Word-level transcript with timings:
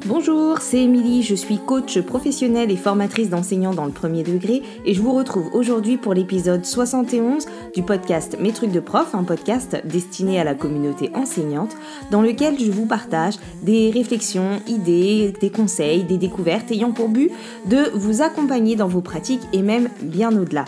Bonjour, 0.00 0.58
c'est 0.58 0.82
Émilie, 0.82 1.22
je 1.22 1.34
suis 1.34 1.58
coach 1.58 2.00
professionnelle 2.00 2.70
et 2.70 2.76
formatrice 2.76 3.28
d'enseignants 3.28 3.74
dans 3.74 3.84
le 3.84 3.92
premier 3.92 4.22
degré 4.22 4.62
et 4.84 4.94
je 4.94 5.02
vous 5.02 5.12
retrouve 5.12 5.50
aujourd'hui 5.52 5.96
pour 5.96 6.14
l'épisode 6.14 6.64
71 6.64 7.46
du 7.74 7.82
podcast 7.82 8.36
Mes 8.40 8.52
trucs 8.52 8.72
de 8.72 8.80
prof, 8.80 9.14
un 9.14 9.22
podcast 9.22 9.80
destiné 9.84 10.40
à 10.40 10.44
la 10.44 10.54
communauté 10.54 11.10
enseignante 11.14 11.76
dans 12.10 12.22
lequel 12.22 12.58
je 12.58 12.72
vous 12.72 12.86
partage 12.86 13.34
des 13.62 13.90
réflexions, 13.90 14.60
idées, 14.66 15.34
des 15.40 15.50
conseils, 15.50 16.04
des 16.04 16.18
découvertes 16.18 16.72
ayant 16.72 16.92
pour 16.92 17.08
but 17.08 17.30
de 17.66 17.90
vous 17.94 18.22
accompagner 18.22 18.76
dans 18.76 18.88
vos 18.88 19.02
pratiques 19.02 19.42
et 19.52 19.62
même 19.62 19.88
bien 20.00 20.36
au-delà. 20.36 20.64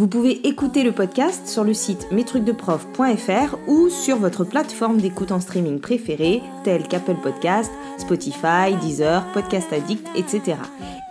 Vous 0.00 0.08
pouvez 0.08 0.48
écouter 0.48 0.82
le 0.82 0.92
podcast 0.92 1.46
sur 1.46 1.62
le 1.62 1.74
site 1.74 2.10
mestrucsdeprof.fr 2.10 3.58
ou 3.68 3.90
sur 3.90 4.16
votre 4.16 4.44
plateforme 4.44 4.96
d'écoute 4.96 5.30
en 5.30 5.40
streaming 5.40 5.78
préférée, 5.78 6.40
telle 6.64 6.88
qu'Apple 6.88 7.16
Podcast, 7.22 7.70
Spotify, 7.98 8.74
Deezer, 8.80 9.26
Podcast 9.34 9.70
Addict, 9.74 10.06
etc. 10.16 10.56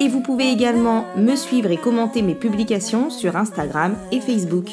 Et 0.02 0.08
vous 0.08 0.22
pouvez 0.22 0.50
également 0.50 1.06
me 1.16 1.36
suivre 1.36 1.70
et 1.70 1.78
commenter 1.78 2.24
mes 2.24 2.34
publications 2.34 3.12
sur 3.12 3.36
Instagram 3.36 3.96
et 4.12 4.22
Facebook. 4.22 4.72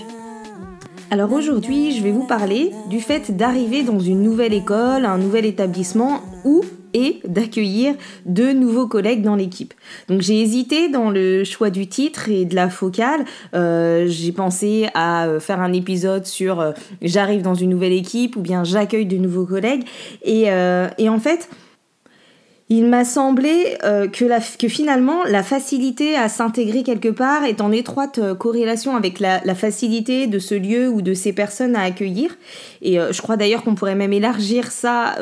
Alors 1.10 1.30
aujourd'hui, 1.34 1.92
je 1.92 2.02
vais 2.02 2.10
vous 2.10 2.26
parler 2.26 2.72
du 2.88 3.02
fait 3.02 3.36
d'arriver 3.36 3.82
dans 3.82 4.00
une 4.00 4.22
nouvelle 4.22 4.54
école, 4.54 5.04
un 5.04 5.18
nouvel 5.18 5.44
établissement 5.44 6.22
ou 6.46 6.62
et 6.96 7.20
d'accueillir 7.24 7.94
de 8.24 8.52
nouveaux 8.52 8.88
collègues 8.88 9.22
dans 9.22 9.36
l'équipe. 9.36 9.74
Donc 10.08 10.22
j'ai 10.22 10.40
hésité 10.40 10.88
dans 10.88 11.10
le 11.10 11.44
choix 11.44 11.68
du 11.68 11.86
titre 11.86 12.30
et 12.30 12.46
de 12.46 12.54
la 12.54 12.70
focale. 12.70 13.26
Euh, 13.54 14.06
j'ai 14.08 14.32
pensé 14.32 14.88
à 14.94 15.26
euh, 15.26 15.38
faire 15.38 15.60
un 15.60 15.74
épisode 15.74 16.24
sur 16.24 16.58
euh, 16.58 16.72
j'arrive 17.02 17.42
dans 17.42 17.54
une 17.54 17.68
nouvelle 17.68 17.92
équipe 17.92 18.36
ou 18.36 18.40
bien 18.40 18.64
j'accueille 18.64 19.04
de 19.04 19.18
nouveaux 19.18 19.44
collègues. 19.44 19.84
Et, 20.24 20.46
et 20.98 21.08
en 21.08 21.18
fait, 21.18 21.48
il 22.68 22.86
m'a 22.86 23.04
semblé 23.04 23.76
euh, 23.84 24.08
que, 24.08 24.24
la, 24.24 24.40
que, 24.40 24.66
finalement 24.66 25.22
la 25.24 25.44
facilité 25.44 26.16
à 26.16 26.28
s'intégrer 26.28 26.82
quelque 26.82 27.08
part 27.08 27.44
est 27.44 27.60
en 27.60 27.70
étroite 27.70 28.18
euh, 28.18 28.34
corrélation 28.34 28.96
avec 28.96 29.20
la, 29.20 29.40
facilité 29.54 30.26
de 30.26 30.40
ce 30.40 30.54
lieu 30.56 30.88
ou 30.88 31.00
de 31.00 31.14
ces 31.14 31.32
personnes 31.32 31.76
à 31.76 31.82
accueillir. 31.82 32.36
Et 32.82 32.98
euh, 32.98 33.12
je 33.12 33.22
crois 33.22 33.36
d'ailleurs 33.36 33.62
qu'on 33.62 33.76
pourrait 33.76 33.94
même 33.94 34.12
élargir 34.12 34.72
ça 34.72 35.14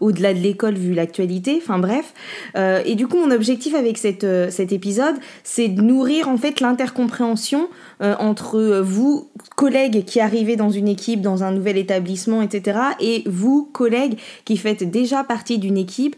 au-delà 0.00 0.32
de 0.32 0.38
l'école 0.38 0.74
vu 0.74 0.94
l'actualité. 0.94 1.60
Enfin 1.60 1.78
bref. 1.78 2.14
et 2.56 2.94
du 2.94 3.06
coup, 3.06 3.18
mon 3.18 3.30
objectif 3.30 3.74
avec 3.74 3.98
cette, 3.98 4.26
cet 4.50 4.72
épisode, 4.72 5.16
c'est 5.44 5.68
de 5.68 5.82
nourrir 5.82 6.28
en 6.28 6.36
fait 6.36 6.60
l'intercompréhension 6.60 7.68
entre 8.02 8.80
vous, 8.80 9.28
collègues 9.56 10.04
qui 10.04 10.20
arrivez 10.20 10.56
dans 10.56 10.70
une 10.70 10.88
équipe, 10.88 11.20
dans 11.20 11.44
un 11.44 11.52
nouvel 11.52 11.76
établissement, 11.76 12.42
etc., 12.42 12.78
et 13.00 13.22
vous, 13.26 13.68
collègues 13.72 14.18
qui 14.44 14.56
faites 14.56 14.90
déjà 14.90 15.24
partie 15.24 15.58
d'une 15.58 15.76
équipe 15.76 16.16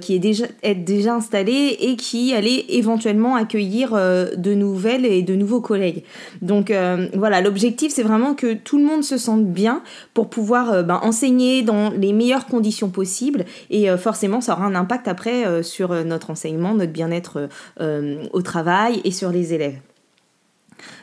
qui 0.00 0.14
est 0.14 0.18
déjà, 0.18 0.46
être 0.62 0.84
déjà 0.84 1.14
installé 1.14 1.76
et 1.80 1.96
qui 1.96 2.34
allait 2.34 2.64
éventuellement 2.68 3.36
accueillir 3.36 3.94
euh, 3.94 4.34
de 4.36 4.54
nouvelles 4.54 5.04
et 5.04 5.22
de 5.22 5.34
nouveaux 5.34 5.60
collègues. 5.60 6.04
Donc 6.42 6.70
euh, 6.70 7.08
voilà, 7.14 7.40
l'objectif 7.40 7.92
c'est 7.92 8.02
vraiment 8.02 8.34
que 8.34 8.54
tout 8.54 8.78
le 8.78 8.84
monde 8.84 9.04
se 9.04 9.18
sente 9.18 9.46
bien 9.46 9.82
pour 10.14 10.28
pouvoir 10.28 10.72
euh, 10.72 10.82
ben, 10.82 11.00
enseigner 11.02 11.62
dans 11.62 11.90
les 11.90 12.12
meilleures 12.12 12.46
conditions 12.46 12.88
possibles 12.88 13.44
et 13.70 13.88
forcément 13.96 14.40
ça 14.40 14.54
aura 14.54 14.66
un 14.66 14.74
impact 14.74 15.08
après 15.08 15.62
sur 15.62 16.04
notre 16.04 16.30
enseignement, 16.30 16.74
notre 16.74 16.92
bien-être 16.92 17.48
au 17.80 18.42
travail 18.42 19.00
et 19.04 19.10
sur 19.10 19.30
les 19.30 19.54
élèves. 19.54 19.85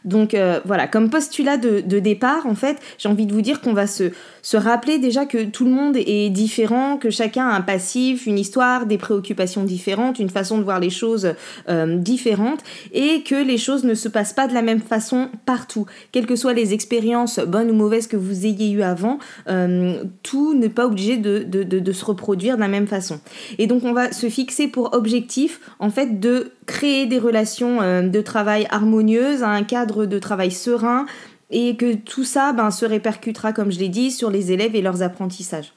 Donc 0.06 0.34
euh, 0.34 0.60
voilà, 0.66 0.88
comme 0.88 1.10
postulat 1.10 1.58
de, 1.58 2.00
départ, 2.00 2.46
en 2.46 2.56
fait, 2.56 2.78
j'ai 2.98 3.10
envie 3.10 3.26
de 3.26 3.34
vous 3.34 3.42
dire 3.42 3.62
qu'on 3.62 3.74
va 3.74 3.88
se, 3.88 4.12
se, 4.44 4.58
rappeler 4.58 5.00
déjà 5.00 5.26
que 5.26 5.46
tout 5.46 5.66
le 5.66 5.72
monde 5.72 5.98
est 5.98 6.30
différent, 6.30 6.98
que 6.98 7.10
chacun 7.10 7.48
a 7.48 7.56
un 7.56 7.62
passif, 7.62 8.26
une 8.28 8.38
histoire, 8.38 8.86
des 8.86 8.98
préoccupations 8.98 9.64
différentes, 9.64 10.20
une 10.20 10.30
façon 10.30 10.58
de 10.58 10.64
voir 10.64 10.80
les 10.80 10.90
choses 10.90 11.34
euh, 11.70 11.98
différentes, 11.98 12.62
et 12.94 13.24
que 13.24 13.36
les 13.36 13.58
choses 13.58 13.84
ne 13.84 13.94
se 13.94 14.10
passent 14.10 14.34
pas 14.34 14.48
de 14.48 14.54
la 14.54 14.62
même 14.62 14.82
façon 14.82 15.30
partout. 15.46 15.86
Quelles 16.12 16.26
que 16.26 16.36
soient 16.36 16.54
les 16.54 16.74
expériences, 16.74 17.40
bonnes 17.40 17.72
ou 17.72 17.74
mauvaises, 17.74 18.08
que 18.08 18.18
vous 18.18 18.46
ayez 18.46 18.72
eues 18.72 18.84
avant, 18.84 19.20
euh, 19.50 20.04
tout 20.24 20.54
n'est 20.54 20.70
pas 20.70 20.86
obligé 20.86 21.18
de, 21.18 21.44
de, 21.44 21.64
de 21.64 21.92
se 21.92 22.06
reproduire 22.06 22.56
de 22.56 22.62
la 22.62 22.68
même 22.68 22.88
façon. 22.88 23.20
Et 23.58 23.68
donc 23.68 23.84
on 23.84 23.94
va 23.94 24.12
se 24.12 24.30
fixer 24.30 24.68
pour 24.68 24.94
objectif, 24.94 25.62
en 25.80 25.90
fait, 25.90 26.20
de 26.20 26.52
créer 26.66 27.06
des 27.06 27.20
relations 27.20 27.80
de 28.04 28.22
travail 28.22 28.68
harmonieuses, 28.70 29.44
un 29.44 29.64
cadre 29.64 30.06
de 30.06 30.20
travail 30.20 30.52
serein 30.52 31.06
et 31.50 31.76
que 31.76 31.94
tout 31.96 32.24
ça 32.24 32.54
ben, 32.54 32.72
se 32.72 32.86
répercutera, 32.86 33.54
comme 33.54 33.72
je 33.72 33.80
l'ai 33.80 33.90
dit, 33.90 34.12
sur 34.12 34.30
les 34.30 34.52
élèves 34.52 34.76
et 34.76 34.82
leurs 34.82 35.02
apprentissages. 35.02 35.74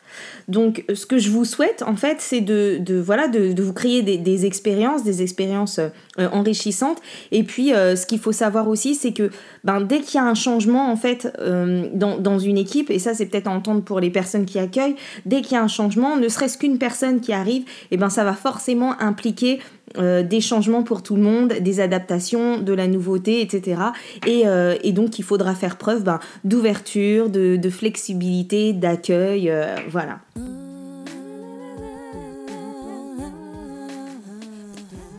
Donc, 0.49 0.84
ce 0.93 1.06
que 1.06 1.19
je 1.19 1.31
vous 1.31 1.44
souhaite, 1.44 1.82
en 1.87 1.97
fait, 1.97 2.16
c'est 2.21 2.41
de, 2.41 3.00
voilà, 3.00 3.28
de, 3.28 3.60
vous 3.60 3.72
créer 3.72 4.03
des, 4.03 4.47
expériences, 4.47 5.03
des 5.03 5.22
expériences 5.22 5.78
euh, 5.78 6.28
enrichissantes. 6.32 6.99
Et 7.32 7.43
puis, 7.43 7.72
euh, 7.72 7.97
ce 7.97 8.06
qu'il 8.06 8.19
faut 8.19 8.32
savoir 8.32 8.69
aussi, 8.69 8.94
c'est 8.94 9.12
que 9.12 9.31
ben, 9.65 9.81
dès 9.81 10.00
qu'il 10.00 10.16
y 10.16 10.22
a 10.22 10.27
un 10.27 10.34
changement, 10.34 10.91
en 10.91 10.97
fait, 10.97 11.32
euh, 11.41 11.88
dans, 11.94 12.38
une 12.38 12.59
équipe, 12.59 12.91
et 12.91 12.99
ça, 12.99 13.15
c'est 13.15 13.27
peut-être 13.27 13.49
à 13.49 13.50
entendre 13.50 13.82
pour 13.82 14.00
les 14.00 14.10
personnes 14.10 14.44
qui 14.44 14.59
accueillent, 14.59 14.97
dès 15.25 15.41
qu'il 15.41 15.53
y 15.53 15.56
a 15.56 15.62
un 15.62 15.69
changement, 15.69 16.16
ne 16.16 16.28
serait-ce 16.28 16.59
qu'une 16.59 16.78
personne 16.78 17.21
qui 17.21 17.33
arrive, 17.33 17.65
et 17.91 17.97
ben, 17.97 18.10
ça 18.10 18.25
va 18.25 18.34
forcément 18.34 19.00
impliquer 19.00 19.59
euh, 19.98 20.22
des 20.22 20.41
changements 20.41 20.83
pour 20.83 21.03
tout 21.03 21.15
le 21.15 21.22
monde, 21.22 21.54
des 21.60 21.81
adaptations, 21.81 22.59
de 22.59 22.72
la 22.72 22.88
nouveauté, 22.88 23.41
etc. 23.41 23.81
Euh, 24.27 24.77
et, 24.83 24.93
donc 24.93 25.19
il 25.19 25.22
faudra 25.22 25.54
faire 25.54 25.77
preuve 25.77 26.03
ben, 26.03 26.19
d'ouverture, 26.44 27.31
de, 27.31 27.71
flexibilité, 27.71 28.72
d'accueil, 28.72 29.48
euh, 29.48 29.77
voilà. 29.88 30.05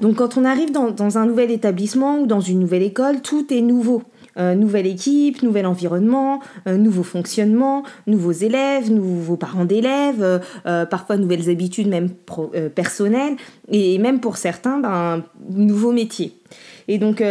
Donc 0.02 0.18
quand 0.18 0.38
on 0.38 0.46
arrive 0.46 0.72
dans, 0.72 1.18
un 1.18 1.26
nouvel 1.26 1.52
établissement 1.52 2.20
ou 2.20 2.28
dans 2.28 2.40
une 2.40 2.60
nouvelle 2.60 2.84
école, 2.84 3.22
tout 3.22 3.52
est 3.54 3.62
nouveau. 3.62 4.04
Euh, 4.38 4.54
nouvelle 4.54 4.86
équipe, 4.86 5.42
nouvel 5.42 5.66
environnement, 5.66 6.42
euh, 6.68 6.78
nouveau 6.78 7.02
fonctionnement, 7.02 7.82
nouveaux 8.06 8.34
élèves, 8.34 8.92
nouveaux 8.92 9.36
parents 9.36 9.66
d'élèves, 9.66 10.42
euh, 10.68 10.86
parfois 10.86 11.18
nouvelles 11.18 11.50
habitudes 11.50 11.88
même 11.88 12.10
personnelles, 12.76 13.36
et 13.72 13.98
même 13.98 14.20
pour 14.20 14.38
certains, 14.38 14.78
ben, 14.78 15.24
nouveaux 15.50 15.92
métiers. 15.92 16.38
Et 16.88 17.00
donc 17.00 17.24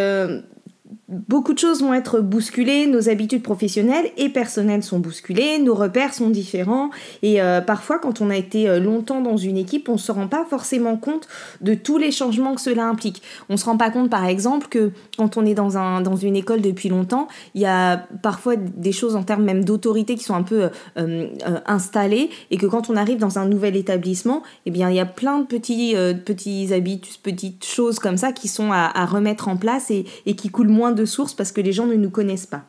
Beaucoup 1.08 1.52
de 1.52 1.58
choses 1.60 1.82
vont 1.82 1.94
être 1.94 2.18
bousculées, 2.18 2.88
nos 2.88 3.08
habitudes 3.08 3.44
professionnelles 3.44 4.10
et 4.16 4.28
personnelles 4.28 4.82
sont 4.82 4.98
bousculées, 4.98 5.60
nos 5.60 5.76
repères 5.76 6.12
sont 6.12 6.30
différents 6.30 6.90
et 7.22 7.40
euh, 7.40 7.60
parfois 7.60 8.00
quand 8.00 8.20
on 8.20 8.28
a 8.28 8.34
été 8.34 8.68
euh, 8.68 8.80
longtemps 8.80 9.20
dans 9.20 9.36
une 9.36 9.56
équipe, 9.56 9.88
on 9.88 9.92
ne 9.92 9.98
se 9.98 10.10
rend 10.10 10.26
pas 10.26 10.44
forcément 10.44 10.96
compte 10.96 11.28
de 11.60 11.74
tous 11.74 11.96
les 11.96 12.10
changements 12.10 12.56
que 12.56 12.60
cela 12.60 12.86
implique. 12.86 13.22
On 13.48 13.52
ne 13.52 13.56
se 13.56 13.66
rend 13.66 13.76
pas 13.76 13.90
compte 13.90 14.10
par 14.10 14.24
exemple 14.24 14.66
que 14.66 14.90
quand 15.16 15.36
on 15.36 15.46
est 15.46 15.54
dans, 15.54 15.78
un, 15.78 16.00
dans 16.00 16.16
une 16.16 16.34
école 16.34 16.60
depuis 16.60 16.88
longtemps, 16.88 17.28
il 17.54 17.60
y 17.60 17.66
a 17.66 17.98
parfois 18.20 18.56
des 18.56 18.90
choses 18.90 19.14
en 19.14 19.22
termes 19.22 19.44
même 19.44 19.64
d'autorité 19.64 20.16
qui 20.16 20.24
sont 20.24 20.34
un 20.34 20.42
peu 20.42 20.70
euh, 20.98 21.28
installées 21.66 22.30
et 22.50 22.56
que 22.56 22.66
quand 22.66 22.90
on 22.90 22.96
arrive 22.96 23.18
dans 23.18 23.38
un 23.38 23.46
nouvel 23.46 23.76
établissement, 23.76 24.42
eh 24.66 24.72
bien 24.72 24.90
il 24.90 24.96
y 24.96 25.00
a 25.00 25.06
plein 25.06 25.38
de 25.38 25.46
petits, 25.46 25.94
petits 26.24 26.74
habitudes, 26.74 27.22
petites 27.22 27.64
choses 27.64 28.00
comme 28.00 28.16
ça 28.16 28.32
qui 28.32 28.48
sont 28.48 28.72
à, 28.72 28.90
à 28.92 29.06
remettre 29.06 29.46
en 29.46 29.56
place 29.56 29.92
et, 29.92 30.04
et 30.26 30.34
qui 30.34 30.48
coulent 30.48 30.66
moins 30.66 30.95
de 30.96 31.04
sources 31.04 31.34
parce 31.34 31.52
que 31.52 31.60
les 31.60 31.72
gens 31.72 31.86
ne 31.86 31.94
nous 31.94 32.10
connaissent 32.10 32.46
pas. 32.46 32.66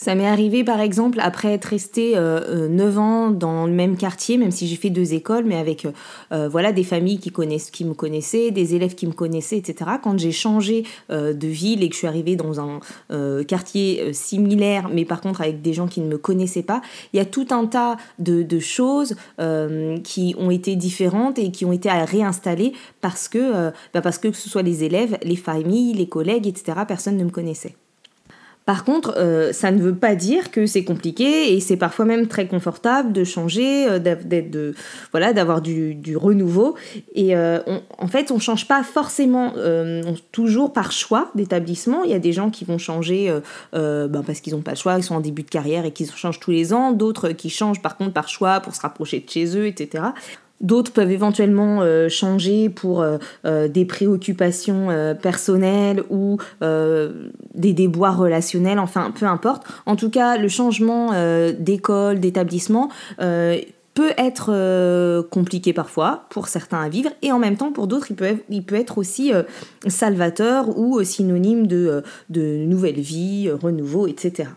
Ça 0.00 0.14
m'est 0.14 0.28
arrivé 0.28 0.62
par 0.62 0.80
exemple 0.80 1.18
après 1.20 1.54
être 1.54 1.64
resté 1.64 2.12
euh, 2.14 2.68
9 2.68 2.96
euh, 2.96 3.00
ans 3.00 3.30
dans 3.30 3.66
le 3.66 3.72
même 3.72 3.96
quartier, 3.96 4.38
même 4.38 4.52
si 4.52 4.68
j'ai 4.68 4.76
fait 4.76 4.90
deux 4.90 5.12
écoles, 5.12 5.42
mais 5.44 5.56
avec 5.56 5.86
euh, 5.86 5.90
euh, 6.30 6.48
voilà 6.48 6.70
des 6.70 6.84
familles 6.84 7.18
qui, 7.18 7.32
connaissent, 7.32 7.72
qui 7.72 7.84
me 7.84 7.94
connaissaient, 7.94 8.52
des 8.52 8.76
élèves 8.76 8.94
qui 8.94 9.08
me 9.08 9.12
connaissaient, 9.12 9.56
etc. 9.56 9.90
Quand 10.00 10.16
j'ai 10.16 10.30
changé 10.30 10.84
de 11.10 11.46
ville 11.48 11.82
et 11.82 11.88
que 11.88 11.94
je 11.94 11.98
suis 11.98 12.06
arrivée 12.06 12.36
dans 12.36 12.60
un 12.60 12.80
quartier 13.44 14.12
similaire, 14.12 14.88
mais 14.88 15.04
par 15.04 15.20
contre 15.20 15.40
avec 15.40 15.62
des 15.62 15.72
gens 15.72 15.88
qui 15.88 16.00
ne 16.00 16.06
me 16.06 16.18
connaissaient 16.18 16.62
pas, 16.62 16.80
il 17.12 17.16
y 17.16 17.20
a 17.20 17.24
tout 17.24 17.48
un 17.50 17.66
tas 17.66 17.96
de, 18.20 18.42
de 18.42 18.58
choses 18.60 19.16
qui 20.04 20.34
ont 20.38 20.50
été 20.50 20.76
différentes 20.76 21.38
et 21.38 21.50
qui 21.50 21.64
ont 21.64 21.72
été 21.72 21.88
à 21.88 22.04
réinstaller 22.04 22.72
parce 23.00 23.28
que, 23.28 23.72
bah 23.92 24.00
parce 24.00 24.18
que 24.18 24.28
que 24.28 24.36
ce 24.36 24.48
soit 24.48 24.62
les 24.62 24.84
élèves, 24.84 25.18
les 25.22 25.36
familles, 25.36 25.94
les 25.94 26.08
collègues, 26.08 26.46
etc., 26.46 26.80
personne 26.86 27.16
ne 27.16 27.24
me 27.24 27.30
connaissait. 27.30 27.74
Par 28.68 28.84
contre, 28.84 29.14
euh, 29.16 29.50
ça 29.54 29.70
ne 29.70 29.80
veut 29.80 29.94
pas 29.94 30.14
dire 30.14 30.50
que 30.50 30.66
c'est 30.66 30.84
compliqué 30.84 31.54
et 31.54 31.60
c'est 31.60 31.78
parfois 31.78 32.04
même 32.04 32.26
très 32.26 32.46
confortable 32.46 33.14
de 33.14 33.24
changer, 33.24 33.88
euh, 33.88 33.98
d'être 33.98 34.28
de, 34.28 34.74
voilà, 35.10 35.32
d'avoir 35.32 35.62
du, 35.62 35.96
renouveau. 36.18 36.74
Et 37.14 37.34
euh, 37.34 37.60
en 37.96 38.08
fait, 38.08 38.30
on 38.30 38.38
change 38.38 38.68
pas 38.68 38.82
forcément 38.82 39.54
toujours 40.32 40.74
par 40.74 40.92
choix 40.92 41.30
d'établissement. 41.34 42.04
Il 42.04 42.10
y 42.10 42.14
a 42.14 42.18
des 42.18 42.34
gens 42.34 42.50
qui 42.50 42.66
vont 42.66 42.76
changer 42.76 43.32
ben, 43.72 44.22
parce 44.26 44.40
qu'ils 44.40 44.52
n'ont 44.52 44.60
pas 44.60 44.72
le 44.72 44.76
choix, 44.76 44.98
ils 44.98 45.02
sont 45.02 45.14
en 45.14 45.20
début 45.20 45.44
de 45.44 45.50
carrière 45.50 45.86
et 45.86 45.90
qu'ils 45.90 46.10
changent 46.10 46.40
tous 46.40 46.50
les 46.50 46.74
ans. 46.74 46.92
D'autres 46.92 47.30
qui 47.30 47.48
changent 47.48 47.80
par 47.80 47.96
contre 47.96 48.12
par 48.12 48.28
choix 48.28 48.60
pour 48.60 48.74
se 48.74 48.82
rapprocher 48.82 49.20
de 49.20 49.30
chez 49.30 49.56
eux, 49.56 49.66
etc. 49.66 50.04
D'autres 50.60 50.92
peuvent 50.92 51.12
éventuellement 51.12 51.82
euh, 51.82 52.08
changer 52.08 52.68
pour 52.68 53.00
euh, 53.00 53.18
euh, 53.44 53.68
des 53.68 53.84
préoccupations 53.84 54.88
personnelles 55.20 56.02
ou 56.10 56.38
des 56.60 57.72
déboires 57.72 58.18
relationnels, 58.18 58.78
enfin 58.78 59.12
peu 59.12 59.26
importe. 59.26 59.64
En 59.86 59.96
tout 59.96 60.10
cas, 60.10 60.36
le 60.36 60.48
changement 60.48 61.12
d'école, 61.58 62.20
d'établissement 62.20 62.88
peut 63.18 64.12
être 64.16 65.22
compliqué 65.30 65.72
parfois 65.72 66.26
pour 66.30 66.48
certains 66.48 66.80
à 66.80 66.88
vivre 66.88 67.10
et 67.22 67.32
en 67.32 67.38
même 67.38 67.56
temps 67.56 67.72
pour 67.72 67.86
d'autres 67.86 68.08
il 68.48 68.64
peut, 68.64 68.76
être 68.76 68.98
aussi 68.98 69.32
salvateur 69.86 70.78
ou 70.78 71.02
synonyme 71.02 71.66
de 71.66 72.02
nouvelle 72.30 73.00
vie, 73.00 73.50
renouveau, 73.50 74.06
etc. 74.06 74.48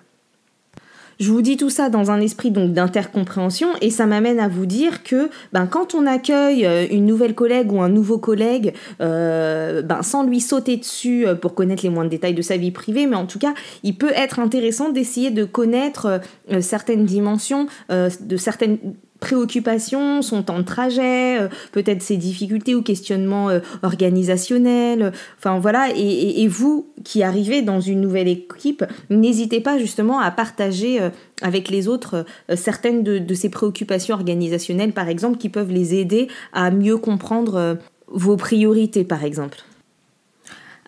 Je 1.21 1.31
vous 1.31 1.43
dis 1.43 1.55
tout 1.55 1.69
ça 1.69 1.89
dans 1.89 2.09
un 2.09 2.19
esprit 2.19 2.49
donc 2.49 2.73
d'intercompréhension 2.73 3.69
et 3.79 3.91
ça 3.91 4.07
m'amène 4.07 4.39
à 4.39 4.47
vous 4.47 4.65
dire 4.65 5.03
que 5.03 5.29
ben, 5.53 5.67
quand 5.67 5.93
on 5.93 6.07
accueille 6.07 6.65
euh, 6.65 6.87
une 6.89 7.05
nouvelle 7.05 7.35
collègue 7.35 7.71
ou 7.71 7.79
un 7.79 7.89
nouveau 7.89 8.17
collègue, 8.17 8.73
euh, 9.01 9.83
ben, 9.83 10.01
sans 10.01 10.23
lui 10.23 10.41
sauter 10.41 10.77
dessus 10.77 11.27
euh, 11.27 11.35
pour 11.35 11.53
connaître 11.53 11.83
les 11.83 11.91
moindres 11.91 12.09
détails 12.09 12.33
de 12.33 12.41
sa 12.41 12.57
vie 12.57 12.71
privée, 12.71 13.05
mais 13.05 13.17
en 13.17 13.27
tout 13.27 13.37
cas, 13.37 13.53
il 13.83 13.95
peut 13.95 14.11
être 14.15 14.39
intéressant 14.39 14.89
d'essayer 14.89 15.29
de 15.29 15.43
connaître 15.45 16.21
certaines 16.59 17.05
dimensions 17.05 17.67
de 17.89 18.37
certaines 18.37 18.79
préoccupations, 19.21 20.21
son 20.21 20.43
temps 20.43 20.57
de 20.57 20.63
trajet, 20.63 21.39
euh, 21.39 21.47
peut-être 21.71 22.01
ses 22.01 22.17
difficultés 22.17 22.75
ou 22.75 22.81
questionnements 22.81 23.49
euh, 23.49 23.59
organisationnels. 23.83 25.13
Enfin 25.37 25.59
voilà, 25.59 25.87
et, 25.95 26.47
vous 26.49 26.87
qui 27.05 27.23
arrivez 27.23 27.61
dans 27.61 27.79
une 27.79 28.01
nouvelle 28.01 28.27
équipe, 28.27 28.83
n'hésitez 29.09 29.61
pas 29.61 29.77
justement 29.77 30.19
à 30.19 30.31
partager 30.31 30.99
euh, 30.99 31.09
avec 31.41 31.69
les 31.69 31.87
autres 31.87 32.25
certaines 32.55 33.03
de, 33.03 33.33
ces 33.33 33.49
préoccupations 33.49 34.15
organisationnelles, 34.15 34.91
par 34.91 35.07
exemple, 35.07 35.37
qui 35.37 35.49
peuvent 35.49 35.71
les 35.71 35.95
aider 35.95 36.27
à 36.51 36.71
mieux 36.71 36.97
comprendre 36.97 37.77
vos 38.07 38.37
priorités, 38.37 39.03
par 39.03 39.23
exemple. 39.23 39.59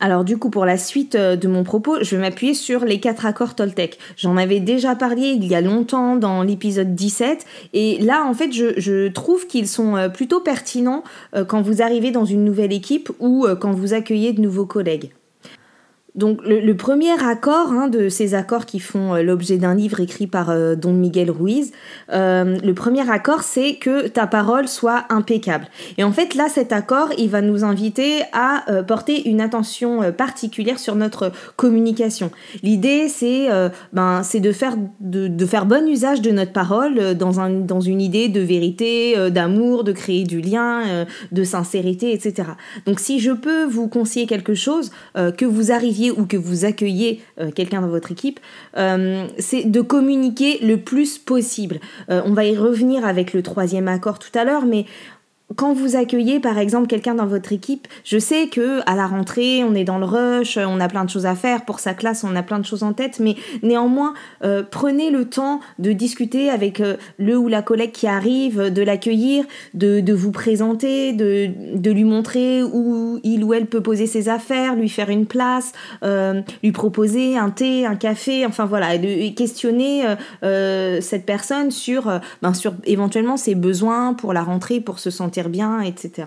Alors 0.04 0.26
du 0.26 0.38
coup, 0.38 0.50
pour 0.50 0.66
la 0.66 0.76
suite 0.76 1.16
euh, 1.16 1.38
de 1.38 1.48
mon 1.48 1.64
propos, 1.64 2.04
je 2.04 2.18
vais 2.18 2.22
m'appuyer 2.22 2.54
sur 2.54 2.84
les 2.84 3.00
quatre 3.00 3.26
accords 3.26 3.56
Toltec. 3.56 3.98
J'en 4.18 4.36
avais 4.36 4.60
déjà 4.60 4.96
parlé 4.96 5.28
il 5.28 5.46
y 5.46 5.56
a 5.56 5.62
longtemps 5.62 6.18
dans 6.18 6.44
l'épisode 6.44 6.94
17, 6.94 7.46
et 7.72 8.00
là, 8.00 8.26
en 8.26 8.34
fait, 8.34 8.52
je, 8.52 9.08
trouve 9.08 9.48
qu'ils 9.48 9.70
sont 9.70 9.96
euh, 9.96 10.10
plutôt 10.10 10.42
pertinents 10.42 11.06
euh, 11.38 11.46
quand 11.46 11.62
vous 11.62 11.82
arrivez 11.82 12.12
dans 12.12 12.26
une 12.26 12.44
nouvelle 12.44 12.74
équipe 12.74 13.12
ou 13.22 13.48
quand 13.62 13.72
vous 13.72 13.94
accueillez 13.94 14.34
de 14.34 14.42
nouveaux 14.42 14.66
collègues. 14.66 15.12
Donc 16.16 16.42
le, 16.46 16.74
premier 16.74 17.12
accord 17.24 17.72
hein, 17.72 17.88
de 17.88 18.08
ces 18.08 18.36
accords 18.36 18.68
qui 18.68 18.80
font 18.80 19.16
euh, 19.16 19.24
l'objet 19.24 19.58
d'un 19.58 19.74
livre 19.74 20.00
écrit 20.00 20.28
par 20.28 20.52
euh, 20.52 20.76
Don 20.76 20.94
Miguel 20.94 21.32
Ruiz, 21.32 21.72
euh, 22.12 22.58
le 22.64 22.74
premier 22.74 23.10
accord 23.10 23.42
c'est 23.42 23.76
que 23.76 24.08
ta 24.08 24.28
parole 24.28 24.68
soit 24.68 25.06
impeccable. 25.10 25.68
Et 25.98 26.04
en 26.04 26.12
fait 26.12 26.36
là 26.36 26.50
cet 26.50 26.72
accord 26.72 27.10
il 27.18 27.30
va 27.30 27.42
nous 27.42 27.64
inviter 27.64 28.22
à 28.32 28.64
porter 28.88 29.28
une 29.28 29.42
attention 29.42 30.12
particulière 30.12 30.78
sur 30.78 30.96
notre 30.96 31.32
communication. 31.56 32.32
L'idée 32.62 33.08
c'est 33.10 33.48
ben, 33.92 34.22
c'est 34.24 34.40
de 34.40 34.52
faire 34.52 35.66
bon 35.66 35.88
usage 35.88 36.22
de 36.22 36.32
notre 36.32 36.54
parole 36.54 37.16
dans, 37.16 37.40
un, 37.40 37.50
dans 37.50 37.82
une 37.82 38.02
idée 38.02 38.30
de 38.30 38.42
vérité, 38.42 39.16
d'amour, 39.32 39.84
de 39.84 39.92
créer 39.92 40.24
du 40.24 40.42
lien, 40.42 41.06
de 41.32 41.44
sincérité, 41.44 42.14
etc. 42.14 42.50
Donc 42.86 43.00
si 43.00 43.20
je 43.20 43.32
peux 43.32 43.66
vous 43.66 43.88
conseiller 43.88 44.28
quelque 44.28 44.54
chose, 44.54 44.92
que 45.16 45.46
vous 45.46 45.72
arriviez 45.72 46.03
ou 46.12 46.26
que 46.26 46.38
vous 46.38 46.66
accueillez 46.66 47.22
euh, 47.40 47.52
quelqu'un 47.52 47.82
dans 47.82 47.88
votre 47.88 48.12
équipe, 48.12 48.40
euh, 48.78 49.28
c'est 49.38 49.64
de 49.64 49.82
communiquer 49.82 50.60
le 50.60 50.78
plus 50.78 51.18
possible. 51.18 51.80
Euh, 52.10 52.22
on 52.26 52.34
va 52.34 52.46
y 52.46 52.56
revenir 52.56 53.06
avec 53.06 53.34
le 53.34 53.42
troisième 53.42 53.88
accord 53.88 54.20
tout 54.20 54.38
à 54.38 54.44
l'heure, 54.44 54.66
mais 54.66 54.86
quand 55.56 55.74
vous 55.74 55.96
accueillez 55.96 56.40
par 56.40 56.58
exemple 56.58 56.88
quelqu'un 56.88 57.16
dans 57.16 57.26
votre 57.26 57.52
équipe, 57.52 57.88
je 58.04 58.18
sais 58.18 58.48
que 58.48 58.80
à 58.86 58.96
la 58.96 59.08
rentrée, 59.08 59.64
on 59.64 59.76
est 59.76 59.84
dans 59.84 59.98
le 59.98 60.06
rush, 60.06 60.58
on 60.58 60.80
a 60.80 60.88
plein 60.88 61.06
de 61.06 61.10
choses 61.10 61.26
à 61.26 61.36
faire 61.36 61.66
pour 61.66 61.80
sa 61.80 61.94
classe, 61.94 62.24
on 62.24 62.36
a 62.36 62.44
plein 62.44 62.60
de 62.60 62.66
choses 62.66 62.84
en 62.84 62.94
tête, 62.94 63.20
mais 63.20 63.36
néanmoins, 63.62 64.14
euh, 64.44 64.64
prenez 64.70 65.10
le 65.10 65.26
temps 65.26 65.60
de 65.80 65.92
discuter 65.92 66.50
avec 66.50 66.80
euh, 66.80 66.98
le 67.18 67.38
ou 67.38 67.48
la 67.48 67.62
collègue 67.62 67.92
qui 67.92 68.08
arrive, 68.08 68.72
de 68.72 68.82
l'accueillir, 68.82 69.46
de, 69.74 70.00
de, 70.00 70.14
vous 70.14 70.32
présenter, 70.32 71.14
de, 71.14 71.50
de, 71.76 71.92
lui 71.92 72.04
montrer 72.04 72.64
où 72.64 73.20
il 73.24 73.44
ou 73.44 73.54
elle 73.54 73.66
peut 73.66 73.82
poser 73.82 74.08
ses 74.08 74.30
affaires, 74.30 74.76
lui 74.76 74.90
faire 74.90 75.10
une 75.10 75.26
place, 75.26 75.74
euh, 76.04 76.42
lui 76.64 76.72
proposer 76.72 77.38
un 77.38 77.50
thé, 77.50 77.86
un 77.86 77.96
café, 77.96 78.46
enfin 78.46 78.66
voilà, 78.66 78.96
et 78.96 79.00
de 79.00 79.36
questionner 79.36 80.04
cette 81.02 81.26
personne 81.26 81.72
sur, 81.72 82.20
ben, 82.42 82.54
sur 82.54 82.74
éventuellement 82.86 83.38
ses 83.38 83.56
besoins 83.56 84.14
pour 84.14 84.34
la 84.34 84.44
rentrée, 84.44 84.80
pour 84.80 85.00
se 85.00 85.10
sentir 85.10 85.43
bien, 85.50 85.82
etc. 85.82 86.26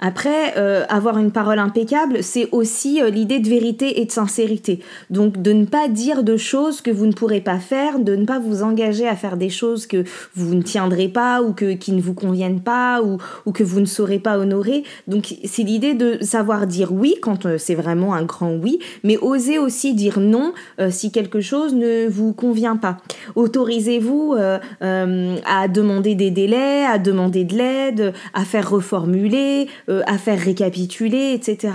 Après, 0.00 0.54
euh, 0.56 0.84
avoir 0.88 1.18
une 1.18 1.30
parole 1.30 1.58
impeccable, 1.58 2.22
c'est 2.22 2.48
aussi 2.52 3.02
euh, 3.02 3.10
l'idée 3.10 3.38
de 3.38 3.48
vérité 3.48 4.00
et 4.00 4.06
de 4.06 4.10
sincérité. 4.10 4.80
Donc 5.10 5.42
de 5.42 5.52
ne 5.52 5.66
pas 5.66 5.88
dire 5.88 6.24
de 6.24 6.38
choses 6.38 6.80
que 6.80 6.90
vous 6.90 7.04
ne 7.04 7.12
pourrez 7.12 7.42
pas 7.42 7.58
faire, 7.58 7.98
de 7.98 8.16
ne 8.16 8.24
pas 8.24 8.38
vous 8.38 8.62
engager 8.62 9.06
à 9.06 9.14
faire 9.14 9.36
des 9.36 9.50
choses 9.50 9.86
que 9.86 10.04
vous 10.34 10.54
ne 10.54 10.62
tiendrez 10.62 11.08
pas 11.08 11.42
ou 11.42 11.52
que, 11.52 11.74
qui 11.74 11.92
ne 11.92 12.00
vous 12.00 12.14
conviennent 12.14 12.62
pas 12.62 13.02
ou, 13.02 13.18
ou 13.44 13.52
que 13.52 13.62
vous 13.62 13.80
ne 13.80 13.84
saurez 13.84 14.18
pas 14.18 14.38
honorer. 14.38 14.84
Donc 15.06 15.34
c'est 15.44 15.62
l'idée 15.62 15.92
de 15.92 16.16
savoir 16.22 16.66
dire 16.66 16.92
oui 16.92 17.16
quand 17.20 17.44
euh, 17.44 17.58
c'est 17.58 17.74
vraiment 17.74 18.14
un 18.14 18.24
grand 18.24 18.54
oui, 18.54 18.78
mais 19.04 19.18
oser 19.18 19.58
aussi 19.58 19.94
dire 19.94 20.18
non 20.18 20.52
si 20.88 21.12
quelque 21.12 21.40
chose 21.40 21.74
ne 21.74 22.08
vous 22.08 22.32
convient 22.32 22.76
pas. 22.76 22.96
Autorisez-vous 23.34 24.34
à 24.80 25.68
demander 25.68 26.14
des 26.14 26.30
délais, 26.30 26.84
à 26.84 26.98
demander 26.98 27.44
de 27.44 27.54
l'aide, 27.54 28.12
à 28.34 28.44
faire 28.44 28.70
reformuler 28.70 29.68
euh, 29.90 30.02
à 30.06 30.18
faire 30.18 30.38
récapituler, 30.38 31.32
etc. 31.32 31.72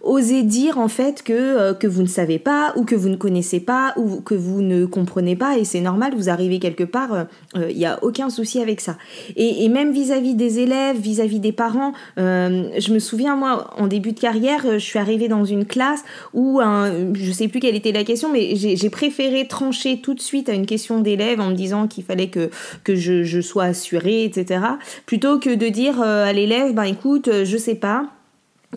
Osez 0.00 0.42
dire 0.44 0.78
en 0.78 0.88
fait 0.88 1.22
que, 1.22 1.32
euh, 1.32 1.74
que 1.74 1.86
vous 1.86 2.00
ne 2.00 2.08
savez 2.08 2.38
pas 2.38 2.72
ou 2.76 2.84
que 2.84 2.94
vous 2.94 3.10
ne 3.10 3.16
connaissez 3.16 3.60
pas 3.60 3.92
ou 3.96 4.22
que 4.22 4.34
vous 4.34 4.62
ne 4.62 4.86
comprenez 4.86 5.36
pas 5.36 5.58
et 5.58 5.64
c'est 5.64 5.80
normal, 5.80 6.14
vous 6.16 6.30
arrivez 6.30 6.58
quelque 6.58 6.84
part, 6.84 7.26
il 7.54 7.60
euh, 7.60 7.72
n'y 7.72 7.84
a 7.84 8.02
aucun 8.02 8.30
souci 8.30 8.62
avec 8.62 8.80
ça. 8.80 8.96
Et, 9.36 9.68
même 9.68 9.92
vis-à-vis 9.92 10.34
des 10.34 10.58
élèves, 10.58 10.98
vis-à-vis 10.98 11.38
des 11.38 11.52
parents, 11.52 11.92
je 12.16 12.92
me 12.92 12.98
souviens 12.98 13.36
moi 13.36 13.70
en 13.76 13.86
début 13.86 14.12
de 14.12 14.18
carrière, 14.18 14.62
je 14.64 14.78
suis 14.78 14.98
arrivée 14.98 15.28
dans 15.28 15.44
une 15.44 15.64
classe 15.64 16.02
où 16.34 16.60
un, 16.60 17.12
je 17.14 17.30
sais 17.30 17.46
plus 17.46 17.60
quelle 17.60 17.76
était 17.76 17.92
la 17.92 18.04
question, 18.04 18.32
mais 18.32 18.56
j'ai 18.56 18.90
préféré 18.90 19.46
trancher 19.46 20.00
tout 20.00 20.14
de 20.14 20.20
suite 20.20 20.48
à 20.48 20.54
une 20.54 20.66
question 20.66 21.00
d'élève 21.00 21.40
en 21.40 21.50
me 21.50 21.54
disant 21.54 21.86
qu'il 21.86 22.04
fallait 22.04 22.28
que, 22.28 22.50
que 22.84 22.96
je, 22.96 23.40
sois 23.40 23.64
assurée, 23.64 24.24
etc. 24.24 24.60
Plutôt 25.06 25.38
que 25.38 25.54
de 25.54 25.68
dire 25.68 26.00
à 26.00 26.32
l'élève, 26.32 26.74
ben 26.74 26.84
écoute, 26.84 27.28
sais 27.56 27.74
pas. 27.74 28.10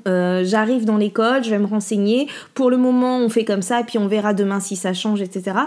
Euh, 0.07 0.43
j'arrive 0.43 0.85
dans 0.85 0.97
l'école, 0.97 1.43
je 1.43 1.51
vais 1.51 1.59
me 1.59 1.67
renseigner. 1.67 2.27
Pour 2.55 2.71
le 2.71 2.77
moment, 2.77 3.19
on 3.19 3.29
fait 3.29 3.45
comme 3.45 3.61
ça, 3.61 3.83
puis 3.85 3.99
on 3.99 4.07
verra 4.07 4.33
demain 4.33 4.59
si 4.59 4.75
ça 4.75 4.93
change, 4.93 5.21
etc. 5.21 5.57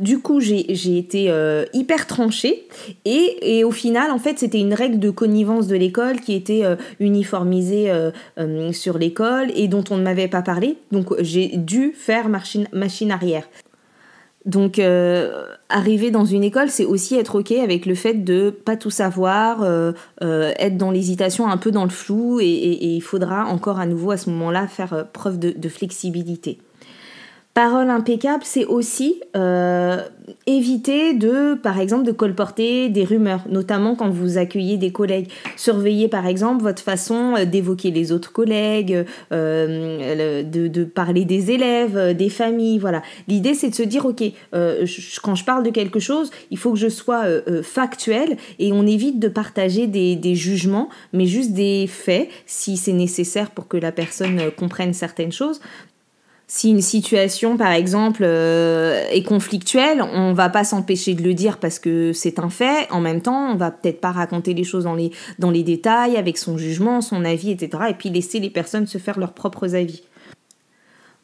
Du 0.00 0.18
coup, 0.18 0.40
j'ai 0.40 0.98
été 0.98 1.30
euh, 1.30 1.64
hyper 1.72 2.06
tranchée. 2.06 2.66
Et, 3.04 3.62
au 3.64 3.70
final, 3.70 4.10
en 4.10 4.18
fait, 4.18 4.38
c'était 4.38 4.60
une 4.60 4.74
règle 4.74 4.98
de 4.98 5.10
connivence 5.10 5.66
de 5.68 5.76
l'école 5.76 6.20
qui 6.20 6.34
était 6.34 6.64
euh, 6.64 6.76
uniformisée 7.00 7.92
sur 8.72 8.98
l'école 8.98 9.50
et 9.54 9.68
dont 9.68 9.84
on 9.90 9.96
ne 9.96 10.02
m'avait 10.02 10.28
pas 10.28 10.42
parlé. 10.42 10.76
Donc, 10.90 11.14
j'ai 11.20 11.48
dû 11.56 11.92
faire 11.96 12.28
machine, 12.28 12.66
machine 12.72 13.10
arrière. 13.10 13.48
Donc, 14.44 14.80
arriver 15.68 16.10
dans 16.10 16.24
une 16.24 16.44
école, 16.44 16.70
c'est 16.70 16.84
aussi 16.84 17.16
être 17.16 17.40
OK 17.40 17.52
avec 17.52 17.86
le 17.86 17.94
fait 17.94 18.14
de 18.14 18.50
pas 18.50 18.76
tout 18.76 18.90
savoir, 18.90 19.62
euh, 19.62 19.92
euh, 20.22 20.52
être 20.58 20.76
dans 20.76 20.90
l'hésitation, 20.90 21.48
un 21.48 21.56
peu 21.56 21.70
dans 21.70 21.84
le 21.84 21.90
flou, 21.90 22.40
et, 22.40 22.46
il 22.46 23.00
faudra 23.00 23.46
encore 23.46 23.78
à 23.78 23.86
nouveau 23.86 24.10
à 24.10 24.16
ce 24.16 24.30
moment-là 24.30 24.66
faire 24.68 25.06
preuve 25.12 25.38
de 25.38 25.68
flexibilité. 25.68 26.58
Parole 27.56 27.88
impeccable, 27.88 28.42
c'est 28.44 28.66
aussi 28.66 29.22
euh, 29.34 30.02
éviter 30.46 31.14
de, 31.14 31.54
par 31.54 31.80
exemple, 31.80 32.04
de 32.04 32.12
colporter 32.12 32.90
des 32.90 33.02
rumeurs, 33.02 33.44
notamment 33.48 33.94
quand 33.94 34.10
vous 34.10 34.36
accueillez 34.36 34.76
des 34.76 34.92
collègues. 34.92 35.28
Surveillez, 35.56 36.08
par 36.08 36.26
exemple, 36.26 36.62
votre 36.62 36.82
façon 36.82 37.34
euh, 37.34 37.46
d'évoquer 37.46 37.90
les 37.92 38.12
autres 38.12 38.30
collègues, 38.30 39.06
euh, 39.32 40.42
de, 40.42 40.84
parler 40.84 41.24
des 41.24 41.50
élèves, 41.50 42.14
des 42.14 42.28
familles, 42.28 42.78
voilà. 42.78 43.00
L'idée, 43.26 43.54
c'est 43.54 43.70
de 43.70 43.74
se 43.74 43.82
dire, 43.82 44.04
ok, 44.04 44.22
quand 45.22 45.34
je 45.34 45.44
parle 45.46 45.62
de 45.62 45.70
quelque 45.70 45.98
chose, 45.98 46.30
il 46.50 46.58
faut 46.58 46.72
que 46.72 46.78
je 46.78 46.88
sois 46.90 47.24
factuel 47.62 48.36
et 48.58 48.70
on 48.72 48.86
évite 48.86 49.18
de 49.18 49.28
partager 49.28 49.86
des, 49.86 50.14
des 50.14 50.34
jugements, 50.34 50.90
mais 51.14 51.24
juste 51.24 51.52
des 51.52 51.86
faits, 51.86 52.28
si 52.44 52.76
c'est 52.76 52.92
nécessaire 52.92 53.50
pour 53.50 53.66
que 53.66 53.78
la 53.78 53.92
personne 53.92 54.50
comprenne 54.58 54.92
certaines 54.92 55.32
choses 55.32 55.62
si 56.48 56.70
une 56.70 56.80
situation, 56.80 57.56
par 57.56 57.72
exemple, 57.72 58.22
euh, 58.24 59.04
est 59.10 59.24
conflictuelle, 59.24 60.00
on 60.00 60.32
va 60.32 60.48
pas 60.48 60.62
s'empêcher 60.62 61.14
de 61.14 61.22
le 61.22 61.34
dire 61.34 61.58
parce 61.58 61.80
que 61.80 62.12
c'est 62.12 62.38
un 62.38 62.50
fait. 62.50 62.86
En 62.90 63.00
même 63.00 63.20
temps, 63.20 63.50
on 63.50 63.56
va 63.56 63.72
peut-être 63.72 64.00
pas 64.00 64.12
raconter 64.12 64.54
les 64.54 64.62
choses 64.62 64.84
dans 64.84 64.94
les, 64.94 65.62
détails, 65.64 66.16
avec 66.16 66.38
son 66.38 66.56
jugement, 66.56 67.00
son 67.00 67.24
avis, 67.24 67.50
etc. 67.50 67.84
Et 67.90 67.94
puis 67.94 68.10
laisser 68.10 68.38
les 68.38 68.50
personnes 68.50 68.86
se 68.86 68.98
faire 68.98 69.18
leurs 69.18 69.32
propres 69.32 69.74
avis. 69.74 70.04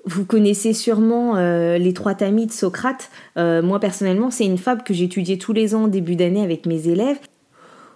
Vous 0.04 0.24
connaissez 0.24 0.72
sûrement 0.72 1.36
euh, 1.36 1.78
les 1.78 1.92
trois 1.92 2.16
tamis 2.16 2.46
de 2.46 2.52
Socrate. 2.52 3.08
Euh, 3.36 3.62
moi 3.62 3.78
personnellement, 3.78 4.32
c'est 4.32 4.44
une 4.44 4.58
fable 4.58 4.82
que 4.82 4.92
j'étudiais 4.92 5.36
tous 5.36 5.52
les 5.52 5.76
ans 5.76 5.86
début 5.86 6.16
d'année 6.16 6.42
avec 6.42 6.66
mes 6.66 6.88
élèves 6.88 7.20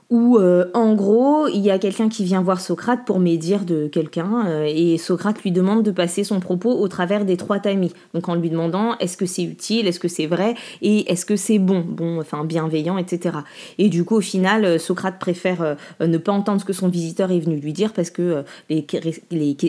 où 0.09 0.37
euh, 0.39 0.67
en 0.73 0.95
gros 0.95 1.49
il 1.49 1.61
y 1.61 1.71
a 1.71 1.79
quelqu'un 1.79 2.09
qui 2.09 2.23
vient 2.23 2.41
voir 2.41 2.61
Socrate 2.61 3.05
pour 3.05 3.19
médire 3.19 3.65
de 3.65 3.89
quelqu'un 3.89 4.47
euh, 4.47 4.65
et 4.73 4.99
Socrate 4.99 5.43
lui 5.43 5.51
demande 5.51 5.83
de 5.83 5.91
passer 5.91 6.23
son 6.23 6.39
propos 6.39 6.71
au 6.79 6.87
travers 6.87 7.25
des 7.25 7.37
trois 7.37 7.59
tamis. 7.59 7.93
Donc 8.15 8.29
en 8.29 8.37
lui 8.37 8.49
demandant 8.49 8.97
est-ce 8.99 9.17
que 9.17 9.27
c'est 9.27 9.43
utile 9.43 9.89
est-ce 9.89 9.99
que 9.99 10.07
c'est 10.07 10.27
vrai 10.27 10.55
et 10.81 11.11
est-ce 11.11 11.27
que 11.27 11.35
c'est 11.35 11.59
bon 11.59 11.85
bon 11.87 12.21
enfin 12.21 12.45
bienveillant 12.45 12.99
etc 12.99 13.39
et 13.79 13.89
du 13.89 14.05
coup 14.05 14.17
au 14.17 14.21
final 14.21 14.65
euh, 14.65 14.79
Socrate 14.79 15.19
préfère 15.19 15.77
ne 16.01 16.19
pas 16.19 16.33
entendre 16.33 16.61
ce 16.61 16.65
que 16.65 16.73
son 16.73 16.89
visiteur 16.89 17.33
est 17.33 17.41
venu 17.41 17.57
lui 17.57 17.73
dire 17.73 17.93
parce 17.93 18.11
que 18.11 18.45
les, 18.71 18.87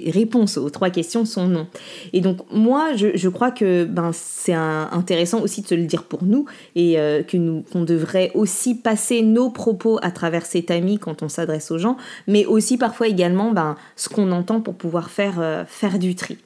réponses 0.08 0.58
aux 0.58 0.70
trois 0.70 0.90
questions 0.90 1.26
sont 1.26 1.48
non. 1.48 1.68
Et 2.14 2.22
donc 2.22 2.40
moi 2.52 2.96
je, 2.96 3.08
je 3.16 3.30
crois 3.30 3.52
que 3.52 3.86
ben 3.86 4.12
c'est 4.14 4.54
intéressant 4.54 5.42
aussi 5.42 5.62
de 5.62 5.68
se 5.68 5.76
le 5.76 5.86
dire 5.86 6.04
pour 6.04 6.24
nous 6.24 6.46
et 6.76 6.96
que 7.28 7.38
nous 7.38 7.64
qu'on 7.72 7.84
devrait 7.84 8.32
aussi 8.36 8.76
passer 8.76 9.22
nos 9.22 9.50
propos 9.50 9.98
à 10.02 10.12
travers 10.12 10.27
travers 10.28 10.46
cet 10.46 10.72
ami 10.72 11.00
quand 11.00 11.24
on 11.24 11.30
s'adresse 11.30 11.72
aux 11.72 11.78
gens, 11.78 11.96
mais 12.28 12.46
aussi 12.46 12.78
parfois 12.78 13.08
également 13.08 13.52
ben, 13.52 13.78
ce 13.96 14.10
qu'on 14.10 14.34
entend 14.34 14.60
pour 14.60 14.76
pouvoir 14.76 15.10
faire, 15.10 15.36
euh, 15.40 15.64
faire 15.66 16.00
du 16.00 16.16
tri. 16.16 16.38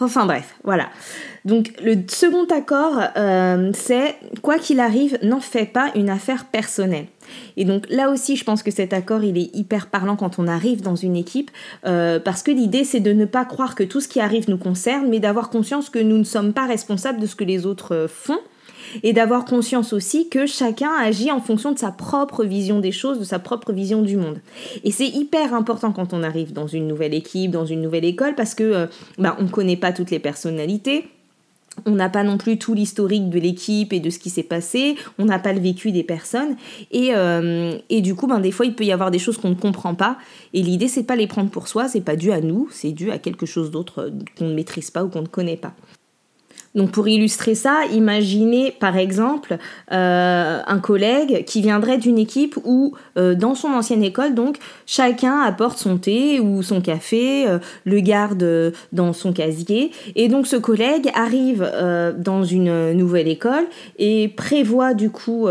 Enfin 0.00 0.26
bref, 0.26 0.56
voilà. 0.64 0.90
Donc 1.46 1.72
le 1.82 1.96
second 2.08 2.44
accord, 2.54 3.00
euh, 3.16 3.70
c'est 3.72 4.16
quoi 4.42 4.58
qu'il 4.58 4.80
arrive, 4.80 5.18
n'en 5.22 5.40
fais 5.40 5.64
pas 5.64 5.90
une 5.94 6.10
affaire 6.10 6.44
personnelle. 6.44 7.06
Et 7.56 7.64
donc 7.64 7.86
là 7.88 8.10
aussi, 8.10 8.36
je 8.36 8.44
pense 8.44 8.62
que 8.62 8.70
cet 8.70 8.92
accord, 8.92 9.24
il 9.24 9.38
est 9.38 9.56
hyper 9.56 9.86
parlant 9.86 10.16
quand 10.16 10.38
on 10.38 10.46
arrive 10.46 10.82
dans 10.82 10.96
une 10.96 11.16
équipe, 11.16 11.50
euh, 11.86 12.20
parce 12.20 12.42
que 12.42 12.50
l'idée, 12.50 12.84
c'est 12.84 13.00
de 13.00 13.14
ne 13.14 13.24
pas 13.24 13.46
croire 13.46 13.74
que 13.74 13.84
tout 13.84 14.02
ce 14.02 14.08
qui 14.08 14.20
arrive 14.20 14.50
nous 14.50 14.58
concerne, 14.58 15.08
mais 15.08 15.20
d'avoir 15.20 15.48
conscience 15.48 15.88
que 15.88 15.98
nous 15.98 16.18
ne 16.18 16.24
sommes 16.24 16.52
pas 16.52 16.66
responsables 16.66 17.18
de 17.18 17.26
ce 17.26 17.34
que 17.34 17.44
les 17.44 17.64
autres 17.64 18.06
font, 18.10 18.40
et 19.02 19.12
d'avoir 19.12 19.44
conscience 19.44 19.92
aussi 19.92 20.28
que 20.28 20.46
chacun 20.46 20.90
agit 21.00 21.30
en 21.30 21.40
fonction 21.40 21.72
de 21.72 21.78
sa 21.78 21.90
propre 21.90 22.44
vision 22.44 22.80
des 22.80 22.92
choses, 22.92 23.18
de 23.18 23.24
sa 23.24 23.38
propre 23.38 23.72
vision 23.72 24.02
du 24.02 24.16
monde. 24.16 24.40
Et 24.84 24.90
c'est 24.90 25.08
hyper 25.08 25.54
important 25.54 25.92
quand 25.92 26.12
on 26.12 26.22
arrive 26.22 26.52
dans 26.52 26.66
une 26.66 26.86
nouvelle 26.86 27.14
équipe, 27.14 27.50
dans 27.50 27.66
une 27.66 27.82
nouvelle 27.82 28.04
école, 28.04 28.34
parce 28.34 28.54
que 28.54 28.64
euh, 28.64 28.86
bah, 29.18 29.36
on 29.38 29.44
ne 29.44 29.48
connaît 29.48 29.76
pas 29.76 29.92
toutes 29.92 30.10
les 30.10 30.18
personnalités. 30.18 31.04
On 31.84 31.90
n'a 31.90 32.08
pas 32.08 32.22
non 32.22 32.38
plus 32.38 32.58
tout 32.58 32.72
l'historique 32.72 33.28
de 33.28 33.38
l'équipe 33.38 33.92
et 33.92 34.00
de 34.00 34.08
ce 34.08 34.18
qui 34.18 34.30
s'est 34.30 34.42
passé, 34.42 34.96
on 35.18 35.26
n'a 35.26 35.38
pas 35.38 35.52
le 35.52 35.60
vécu 35.60 35.92
des 35.92 36.04
personnes, 36.04 36.56
et, 36.90 37.10
euh, 37.14 37.76
et 37.90 38.00
du 38.00 38.14
coup, 38.14 38.26
ben, 38.26 38.40
des 38.40 38.50
fois, 38.50 38.64
il 38.64 38.74
peut 38.74 38.84
y 38.84 38.92
avoir 38.92 39.10
des 39.10 39.18
choses 39.18 39.36
qu'on 39.36 39.50
ne 39.50 39.54
comprend 39.54 39.94
pas, 39.94 40.16
et 40.54 40.62
l'idée, 40.62 40.88
c'est 40.88 41.02
pas 41.02 41.16
les 41.16 41.26
prendre 41.26 41.50
pour 41.50 41.68
soi, 41.68 41.86
c'est 41.86 42.00
pas 42.00 42.16
dû 42.16 42.32
à 42.32 42.40
nous, 42.40 42.68
c'est 42.72 42.92
dû 42.92 43.10
à 43.10 43.18
quelque 43.18 43.44
chose 43.44 43.70
d'autre 43.70 44.04
euh, 44.04 44.10
qu'on 44.38 44.48
ne 44.48 44.54
maîtrise 44.54 44.90
pas 44.90 45.04
ou 45.04 45.10
qu'on 45.10 45.20
ne 45.20 45.26
connaît 45.26 45.58
pas. 45.58 45.74
Donc 46.76 46.90
pour 46.90 47.08
illustrer 47.08 47.54
ça, 47.54 47.80
imaginez 47.90 48.70
par 48.70 48.98
exemple 48.98 49.56
euh, 49.92 50.60
un 50.64 50.78
collègue 50.78 51.44
qui 51.46 51.62
viendrait 51.62 51.96
d'une 51.96 52.18
équipe 52.18 52.58
où 52.64 52.94
euh, 53.16 53.34
dans 53.34 53.54
son 53.54 53.68
ancienne 53.68 54.04
école, 54.04 54.34
donc 54.34 54.58
chacun 54.84 55.40
apporte 55.40 55.78
son 55.78 55.96
thé 55.96 56.38
ou 56.38 56.62
son 56.62 56.82
café, 56.82 57.48
euh, 57.48 57.58
le 57.84 58.00
garde 58.00 58.74
dans 58.92 59.14
son 59.14 59.32
casier, 59.32 59.90
et 60.16 60.28
donc 60.28 60.46
ce 60.46 60.56
collègue 60.56 61.10
arrive 61.14 61.66
dans 62.18 62.44
une 62.44 62.92
nouvelle 62.92 63.28
école 63.28 63.64
et 63.98 64.28
prévoit 64.28 64.92
du 64.92 65.08
coup 65.08 65.48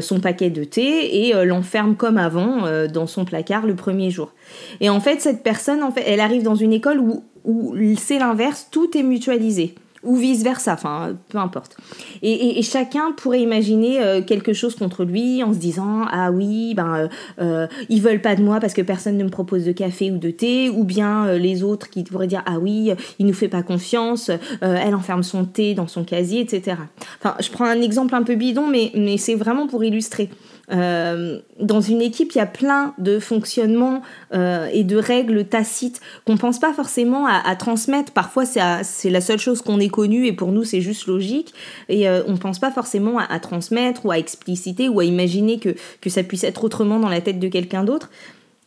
son 0.00 0.20
paquet 0.20 0.50
de 0.50 0.64
thé 0.64 1.26
et 1.26 1.44
l'enferme 1.44 1.96
comme 1.96 2.18
avant 2.18 2.64
dans 2.92 3.06
son 3.06 3.24
placard 3.24 3.66
le 3.66 3.74
premier 3.74 4.10
jour. 4.10 4.32
Et 4.80 4.90
en 4.90 5.00
fait 5.00 5.20
cette 5.22 5.42
personne, 5.42 5.82
en 5.82 5.90
fait, 5.90 6.04
elle 6.06 6.20
arrive 6.20 6.42
dans 6.42 6.54
une 6.54 6.72
école 6.72 7.00
où, 7.00 7.24
où 7.44 7.74
c'est 7.96 8.18
l'inverse, 8.18 8.68
tout 8.70 8.96
est 8.96 9.02
mutualisé 9.02 9.74
ou 10.06 10.16
vice-versa, 10.16 10.74
enfin, 10.74 11.16
peu 11.28 11.38
importe. 11.38 11.76
Et, 12.22 12.62
chacun 12.62 13.12
pourrait 13.12 13.40
imaginer 13.40 14.00
euh, 14.00 14.22
quelque 14.22 14.52
chose 14.52 14.74
contre 14.74 15.04
lui 15.04 15.42
en 15.42 15.52
se 15.52 15.58
disant 15.58 16.06
Ah 16.10 16.30
oui, 16.30 16.74
ben, 16.74 16.96
euh, 16.96 17.08
euh, 17.40 17.66
ils 17.88 18.00
veulent 18.00 18.20
pas 18.20 18.34
de 18.34 18.42
moi 18.42 18.60
parce 18.60 18.74
que 18.74 18.82
personne 18.82 19.16
ne 19.16 19.24
me 19.24 19.28
propose 19.28 19.64
de 19.64 19.72
café 19.72 20.10
ou 20.10 20.18
de 20.18 20.30
thé, 20.30 20.70
ou 20.70 20.84
bien 20.84 21.32
les 21.32 21.62
autres 21.62 21.90
qui 21.90 22.02
pourraient 22.04 22.26
dire 22.26 22.42
Ah 22.46 22.58
oui, 22.58 22.92
il 23.18 23.26
nous 23.26 23.34
fait 23.34 23.48
pas 23.48 23.62
confiance, 23.62 24.30
elle 24.60 24.94
enferme 24.94 25.22
son 25.22 25.44
thé 25.44 25.74
dans 25.74 25.86
son 25.86 26.04
casier, 26.04 26.40
etc. 26.40 26.78
Enfin, 27.20 27.36
je 27.40 27.50
prends 27.50 27.66
un 27.66 27.80
exemple 27.80 28.14
un 28.14 28.22
peu 28.22 28.34
bidon, 28.34 28.68
mais, 28.68 28.92
mais 28.94 29.16
c'est 29.16 29.34
vraiment 29.34 29.66
pour 29.66 29.84
illustrer. 29.84 30.30
Euh, 30.72 31.38
dans 31.60 31.80
une 31.80 32.02
équipe, 32.02 32.32
il 32.32 32.38
y 32.38 32.40
a 32.40 32.46
plein 32.46 32.94
de 32.98 33.18
fonctionnements 33.18 34.02
euh, 34.34 34.68
et 34.72 34.84
de 34.84 34.96
règles 34.96 35.44
tacites 35.44 36.00
qu'on 36.26 36.36
pense 36.36 36.58
pas 36.58 36.72
forcément 36.72 37.26
à, 37.26 37.56
transmettre. 37.56 38.12
Parfois, 38.12 38.44
c'est 38.44 39.10
la 39.10 39.20
seule 39.20 39.38
chose 39.38 39.62
qu'on 39.62 39.80
ait 39.80 39.88
connue 39.88 40.26
et 40.26 40.32
pour 40.32 40.52
nous, 40.52 40.64
c'est 40.64 40.80
juste 40.80 41.06
logique. 41.06 41.54
Et 41.88 42.08
euh, 42.08 42.22
on 42.26 42.36
pense 42.36 42.58
pas 42.58 42.70
forcément 42.70 43.18
à, 43.18 43.38
transmettre 43.40 44.06
ou 44.06 44.10
à 44.10 44.18
expliciter 44.18 44.88
ou 44.88 45.00
à 45.00 45.04
imaginer 45.04 45.58
que, 45.58 45.74
que 46.00 46.10
ça 46.10 46.22
puisse 46.22 46.44
être 46.44 46.64
autrement 46.64 46.98
dans 46.98 47.08
la 47.08 47.20
tête 47.20 47.38
de 47.38 47.48
quelqu'un 47.48 47.84
d'autre. 47.84 48.10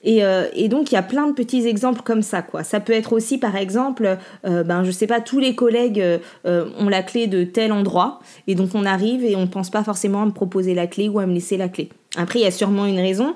Euh, 0.08 0.48
et, 0.54 0.70
donc, 0.70 0.92
il 0.92 0.96
y 0.96 0.98
a 0.98 1.04
plein 1.04 1.28
de 1.28 1.34
petits 1.34 1.68
exemples 1.68 2.02
comme 2.04 2.22
ça, 2.22 2.42
quoi. 2.42 2.64
Ça 2.64 2.80
peut 2.80 2.94
être 2.94 3.14
aussi, 3.14 3.38
par 3.38 3.56
exemple, 3.56 4.18
euh, 4.46 4.64
ben, 4.64 4.84
je 4.84 4.92
sais 4.92 5.08
pas, 5.08 5.20
tous 5.20 5.40
les 5.40 5.56
collègues 5.56 6.02
euh, 6.46 6.66
ont 6.78 6.90
la 6.90 7.04
clé 7.04 7.28
de 7.28 7.44
tel 7.44 7.72
endroit, 7.72 8.20
et 8.48 8.56
donc 8.56 8.70
on 8.76 8.86
arrive 8.86 9.24
et 9.24 9.36
on 9.36 9.42
ne 9.42 9.48
pense 9.48 9.70
pas 9.70 9.84
forcément 9.84 10.22
à 10.22 10.26
me 10.26 10.32
proposer 10.32 10.74
la 10.74 10.88
clé 10.88 11.10
ou 11.10 11.20
à 11.20 11.26
me 11.26 11.34
laisser 11.34 11.58
la 11.58 11.70
clé. 11.70 11.90
Après, 12.16 12.40
il 12.40 12.44
y 12.44 12.46
a 12.46 12.52
sûrement 12.52 12.86
une 12.86 13.00
raison, 13.00 13.36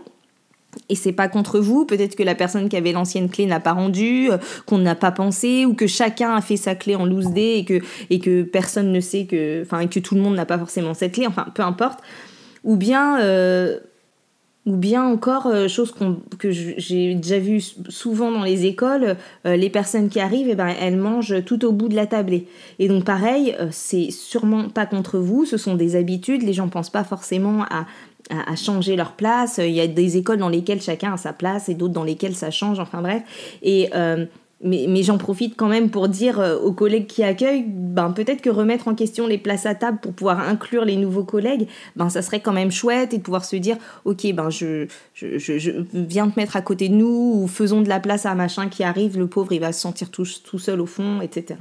et 0.89 0.95
c'est 0.95 1.11
pas 1.11 1.27
contre 1.27 1.59
vous, 1.59 1.85
peut-être 1.85 2.15
que 2.15 2.23
la 2.23 2.33
personne 2.33 2.69
qui 2.69 2.77
avait 2.77 2.93
l'ancienne 2.93 3.29
clé 3.29 3.45
n'a 3.45 3.59
pas 3.59 3.73
rendu, 3.73 4.29
qu'on 4.65 4.79
n'a 4.79 4.95
pas 4.95 5.11
pensé, 5.11 5.65
ou 5.65 5.73
que 5.73 5.85
chacun 5.85 6.33
a 6.33 6.41
fait 6.41 6.57
sa 6.57 6.75
clé 6.75 6.95
en 6.95 7.05
loose 7.05 7.31
day 7.31 7.59
et 7.59 7.65
que, 7.65 7.79
et 8.09 8.19
que 8.19 8.43
personne 8.43 8.91
ne 8.91 8.99
sait 8.99 9.25
que, 9.25 9.61
enfin, 9.61 9.85
que 9.85 9.99
tout 9.99 10.15
le 10.15 10.21
monde 10.21 10.35
n'a 10.35 10.45
pas 10.45 10.57
forcément 10.57 10.93
cette 10.93 11.13
clé, 11.13 11.27
enfin, 11.27 11.45
peu 11.53 11.61
importe. 11.61 11.99
Ou 12.63 12.77
bien, 12.77 13.19
ou 14.65 14.77
bien 14.77 15.03
encore, 15.03 15.47
euh, 15.47 15.67
chose 15.67 15.93
que 16.39 16.51
j'ai 16.51 17.15
déjà 17.15 17.37
vu 17.37 17.61
souvent 17.89 18.31
dans 18.31 18.43
les 18.43 18.65
écoles, 18.65 19.17
euh, 19.45 19.57
les 19.57 19.69
personnes 19.69 20.07
qui 20.07 20.21
arrivent, 20.21 20.47
eh 20.49 20.55
ben, 20.55 20.73
elles 20.79 20.95
mangent 20.95 21.43
tout 21.45 21.65
au 21.65 21.73
bout 21.73 21.89
de 21.89 21.95
la 21.95 22.07
tablée. 22.07 22.47
Et 22.79 22.87
donc 22.87 23.03
pareil, 23.03 23.55
euh, 23.59 23.67
c'est 23.71 24.09
sûrement 24.09 24.69
pas 24.69 24.85
contre 24.85 25.19
vous, 25.19 25.45
ce 25.45 25.57
sont 25.57 25.75
des 25.75 25.97
habitudes, 25.97 26.43
les 26.43 26.53
gens 26.53 26.69
pensent 26.69 26.89
pas 26.89 27.03
forcément 27.03 27.63
à, 27.63 27.85
changer 28.55 28.95
leur 28.95 29.11
place. 29.11 29.59
Il 29.61 29.73
y 29.73 29.81
a 29.81 29.87
des 29.87 30.15
écoles 30.15 30.37
dans 30.37 30.47
lesquelles 30.47 30.81
chacun 30.81 31.13
a 31.13 31.17
sa 31.17 31.33
place 31.33 31.67
et 31.67 31.73
d'autres 31.73 31.93
dans 31.93 32.05
lesquelles 32.05 32.35
ça 32.35 32.51
change, 32.51 32.79
enfin 32.79 33.01
bref. 33.01 33.21
Mais, 34.63 35.03
j'en 35.03 35.17
profite 35.17 35.55
quand 35.57 35.67
même 35.67 35.89
pour 35.89 36.07
dire 36.07 36.39
euh, 36.39 36.57
aux 36.57 36.71
collègues 36.71 37.07
qui 37.07 37.23
accueillent, 37.23 37.65
ben, 37.67 38.11
peut-être 38.11 38.41
que 38.41 38.49
remettre 38.49 38.87
en 38.87 38.95
question 38.95 39.27
les 39.27 39.37
places 39.37 39.65
à 39.65 39.75
table 39.75 39.99
pour 40.01 40.13
pouvoir 40.13 40.39
inclure 40.39 40.85
les 40.85 40.95
nouveaux 40.95 41.25
collègues, 41.25 41.67
ben, 41.95 42.09
ça 42.09 42.21
serait 42.21 42.39
quand 42.39 42.53
même 42.53 42.71
chouette 42.71 43.13
et 43.13 43.17
de 43.17 43.23
pouvoir 43.23 43.43
se 43.43 43.57
dire, 43.57 43.77
ok, 44.05 44.33
ben, 44.33 44.49
je, 44.49 44.87
viens 45.93 46.29
te 46.29 46.39
mettre 46.39 46.55
à 46.55 46.61
côté 46.61 46.87
de 46.87 46.95
nous 46.95 47.41
ou 47.43 47.47
faisons 47.47 47.81
de 47.81 47.89
la 47.89 47.99
place 47.99 48.25
à 48.25 48.33
machin 48.35 48.69
qui 48.69 48.83
arrive, 48.83 49.17
le 49.17 49.27
pauvre 49.27 49.51
il 49.51 49.59
va 49.59 49.73
se 49.73 49.81
sentir 49.81 50.09
tout 50.09 50.25
seul 50.25 50.79
au 50.79 50.85
fond, 50.85 51.21
etc. 51.21 51.59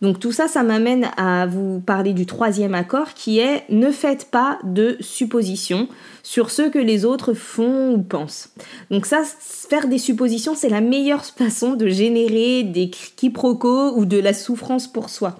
Donc 0.00 0.18
tout 0.18 0.32
ça, 0.32 0.48
ça 0.48 0.62
m'amène 0.62 1.10
à 1.18 1.46
vous 1.46 1.80
parler 1.80 2.14
du 2.14 2.24
troisième 2.24 2.74
accord 2.74 3.12
qui 3.12 3.38
est 3.38 3.64
ne 3.68 3.90
faites 3.90 4.30
pas 4.30 4.58
de 4.64 4.96
suppositions 5.00 5.88
sur 6.22 6.50
ce 6.50 6.62
que 6.62 6.78
les 6.78 7.04
autres 7.04 7.34
font 7.34 7.92
ou 7.92 8.02
pensent. 8.02 8.54
Donc 8.90 9.04
ça, 9.04 9.22
faire 9.24 9.88
des 9.88 9.98
suppositions, 9.98 10.54
c'est 10.54 10.70
la 10.70 10.80
meilleure 10.80 11.24
façon 11.36 11.74
de 11.74 11.88
générer 11.88 12.62
des 12.62 12.88
quiproquos 12.88 13.94
ou 13.96 14.06
de 14.06 14.18
la 14.18 14.32
souffrance 14.32 14.86
pour 14.86 15.10
soi. 15.10 15.38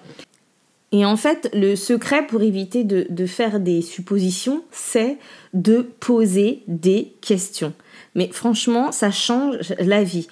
Et 0.91 1.05
en 1.05 1.15
fait, 1.15 1.49
le 1.53 1.75
secret 1.75 2.27
pour 2.27 2.41
éviter 2.41 2.83
de, 2.83 3.25
faire 3.25 3.61
des 3.61 3.81
suppositions, 3.81 4.61
c'est 4.71 5.17
de 5.53 5.87
poser 6.01 6.63
des 6.67 7.13
questions. 7.21 7.73
Mais 8.13 8.29
franchement, 8.31 8.91
ça 8.91 9.09
change 9.09 9.73
la 9.79 10.03
vie 10.03 10.27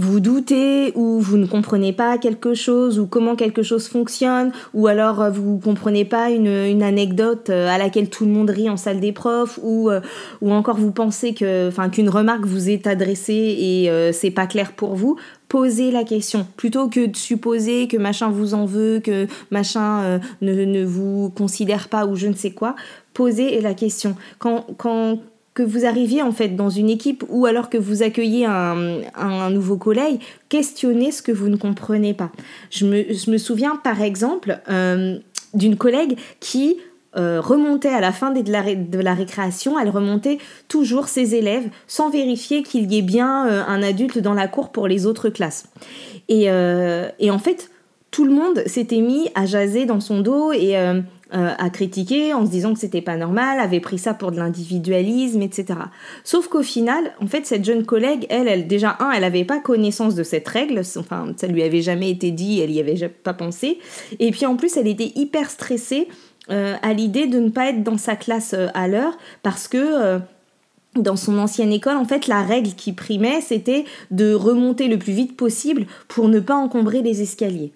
vous 0.00 0.20
doutez 0.20 0.92
ou 0.94 1.20
vous 1.20 1.36
ne 1.36 1.46
comprenez 1.46 1.92
pas 1.92 2.16
quelque 2.16 2.54
chose 2.54 2.98
ou 2.98 3.06
comment 3.06 3.36
quelque 3.36 3.62
chose 3.62 3.86
fonctionne 3.86 4.50
ou 4.72 4.86
alors 4.86 5.20
euh, 5.20 5.30
vous 5.30 5.56
ne 5.56 5.60
comprenez 5.60 6.06
pas 6.06 6.30
une, 6.30 6.82
anecdote 6.82 7.50
euh, 7.50 7.68
à 7.68 7.76
laquelle 7.76 8.08
tout 8.08 8.24
le 8.24 8.30
monde 8.30 8.48
rit 8.48 8.70
en 8.70 8.78
salle 8.78 9.00
des 9.00 9.12
profs 9.12 9.60
ou, 9.62 9.90
euh, 9.90 10.00
ou 10.40 10.52
encore 10.52 10.78
vous 10.78 10.90
pensez 10.90 11.34
que 11.34 11.68
enfin 11.68 11.90
qu'une 11.90 12.08
remarque 12.08 12.46
vous 12.46 12.70
est 12.70 12.86
adressée 12.86 13.34
et 13.34 14.12
c'est 14.12 14.30
pas 14.30 14.46
clair 14.46 14.72
pour 14.72 14.94
vous 14.94 15.16
posez 15.48 15.90
la 15.90 16.04
question. 16.04 16.46
Plutôt 16.56 16.88
que 16.88 17.06
de 17.06 17.16
supposer 17.16 17.88
que 17.88 17.96
machin 17.96 18.30
vous 18.30 18.54
en 18.54 18.64
veut 18.64 19.00
que 19.00 19.26
machin 19.50 20.20
ne, 20.40 20.64
ne 20.64 20.84
vous 20.84 21.30
considère 21.36 21.88
pas 21.88 22.06
ou 22.06 22.16
je 22.16 22.28
ne 22.28 22.34
sais 22.34 22.52
quoi 22.52 22.76
posez 23.12 23.60
la 23.60 23.74
question. 23.74 24.16
Quand 24.38 24.66
quand 24.78 25.18
que 25.60 25.64
vous 25.66 25.84
arriviez 25.84 26.22
en 26.22 26.32
fait 26.32 26.56
dans 26.56 26.70
une 26.70 26.88
équipe 26.88 27.22
ou 27.28 27.44
alors 27.44 27.68
que 27.68 27.76
vous 27.76 28.02
accueillez 28.02 28.46
un, 28.46 29.50
nouveau 29.50 29.76
collègue, 29.76 30.18
questionnez 30.48 31.12
ce 31.12 31.20
que 31.20 31.32
vous 31.32 31.48
ne 31.48 31.56
comprenez 31.56 32.14
pas. 32.14 32.30
Je 32.70 32.86
me, 32.86 33.36
souviens 33.36 33.76
par 33.76 34.00
exemple 34.00 34.58
euh, 34.70 35.18
d'une 35.52 35.76
collègue 35.76 36.18
qui 36.40 36.78
euh, 37.16 37.42
remontait 37.42 37.90
à 37.90 38.00
la 38.00 38.10
fin 38.10 38.30
de 38.30 38.50
la, 38.50 38.74
de 38.74 38.98
la, 39.00 39.12
récréation, 39.12 39.78
elle 39.78 39.90
remontait 39.90 40.38
toujours 40.68 41.08
ses 41.08 41.34
élèves 41.34 41.68
sans 41.86 42.08
vérifier 42.08 42.62
qu'il 42.62 42.90
y 42.90 42.96
ait 42.96 43.02
bien 43.02 43.46
euh, 43.46 43.62
un 43.66 43.82
adulte 43.82 44.18
dans 44.18 44.34
la 44.34 44.48
cour 44.48 44.70
pour 44.70 44.88
les 44.88 45.04
autres 45.04 45.28
classes. 45.28 45.66
Et, 46.30 46.44
et 46.44 47.30
en 47.30 47.38
fait, 47.38 47.70
tout 48.12 48.24
le 48.24 48.32
monde 48.32 48.62
s'était 48.64 49.00
mis 49.00 49.28
à 49.34 49.44
jaser 49.44 49.84
dans 49.84 50.00
son 50.00 50.20
dos 50.20 50.52
et 50.52 50.76
euh, 51.32 51.52
a 51.56 51.70
critiqué 51.70 52.34
en 52.34 52.44
se 52.44 52.50
disant 52.50 52.74
que 52.74 52.80
c'était 52.80 53.02
pas 53.02 53.16
normal, 53.16 53.60
avait 53.60 53.78
pris 53.80 53.98
ça 53.98 54.14
pour 54.14 54.32
de 54.32 54.36
l'individualisme, 54.36 55.42
etc. 55.42 55.78
Sauf 56.24 56.48
qu'au 56.48 56.62
final, 56.62 57.12
en 57.22 57.26
fait, 57.28 57.46
cette 57.46 57.64
jeune 57.64 57.84
collègue, 57.84 58.26
elle, 58.30 58.66
déjà 58.66 58.96
un, 58.98 59.12
elle 59.12 59.22
avait 59.22 59.44
pas 59.44 59.60
connaissance 59.60 60.14
de 60.14 60.24
cette 60.24 60.48
règle, 60.48 60.82
enfin 60.96 61.32
ça 61.36 61.46
lui 61.46 61.62
avait 61.62 61.82
jamais 61.82 62.10
été 62.10 62.32
dit, 62.32 62.60
elle 62.60 62.72
y 62.72 62.80
avait 62.80 63.08
pas 63.08 63.34
pensé, 63.34 63.78
et 64.18 64.30
puis 64.32 64.44
en 64.44 64.56
plus, 64.56 64.76
elle 64.76 64.88
était 64.88 65.12
hyper 65.14 65.50
stressée 65.50 66.08
euh, 66.50 66.74
à 66.82 66.92
l'idée 66.92 67.26
de 67.26 67.38
ne 67.38 67.48
pas 67.48 67.68
être 67.70 67.84
dans 67.84 67.98
sa 67.98 68.16
classe 68.16 68.54
euh, 68.54 68.66
à 68.74 68.88
l'heure 68.88 69.16
parce 69.44 69.68
que 69.68 70.20
dans 70.96 71.14
son 71.14 71.38
ancienne 71.38 71.72
école, 71.72 71.96
en 71.96 72.04
fait, 72.04 72.26
la 72.26 72.42
règle 72.42 72.70
qui 72.70 72.92
primait, 72.92 73.40
c'était 73.40 73.84
de 74.10 74.34
remonter 74.34 74.88
le 74.88 74.98
plus 74.98 75.12
vite 75.12 75.36
possible 75.36 75.86
pour 76.08 76.28
ne 76.28 76.40
pas 76.40 76.56
encombrer 76.56 77.02
les 77.02 77.22
escaliers. 77.22 77.72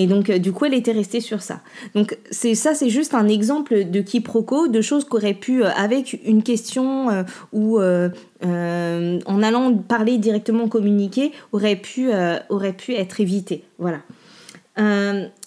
Et 0.00 0.06
donc, 0.06 0.30
euh, 0.30 0.38
du 0.38 0.50
coup, 0.50 0.64
elle 0.64 0.72
était 0.72 0.92
restée 0.92 1.20
sur 1.20 1.42
ça. 1.42 1.60
Donc, 1.94 2.16
c'est 2.30 2.54
ça, 2.54 2.72
c'est 2.72 2.88
juste 2.88 3.12
un 3.12 3.28
exemple 3.28 3.84
de 3.84 4.00
quiproquo, 4.00 4.66
de 4.66 4.80
choses 4.80 5.04
qu'aurait 5.04 5.34
pu, 5.34 5.62
euh, 5.62 5.68
avec 5.76 6.18
une 6.24 6.42
question 6.42 7.10
euh, 7.10 7.22
ou 7.52 7.78
en 7.78 9.42
allant 9.42 9.76
parler 9.76 10.16
directement 10.16 10.68
communiquer, 10.68 11.32
aurait 11.52 11.76
pu, 11.76 12.08
aurait 12.48 12.72
pu 12.72 12.94
être 12.94 13.20
évité. 13.20 13.64
Voilà. 13.78 13.98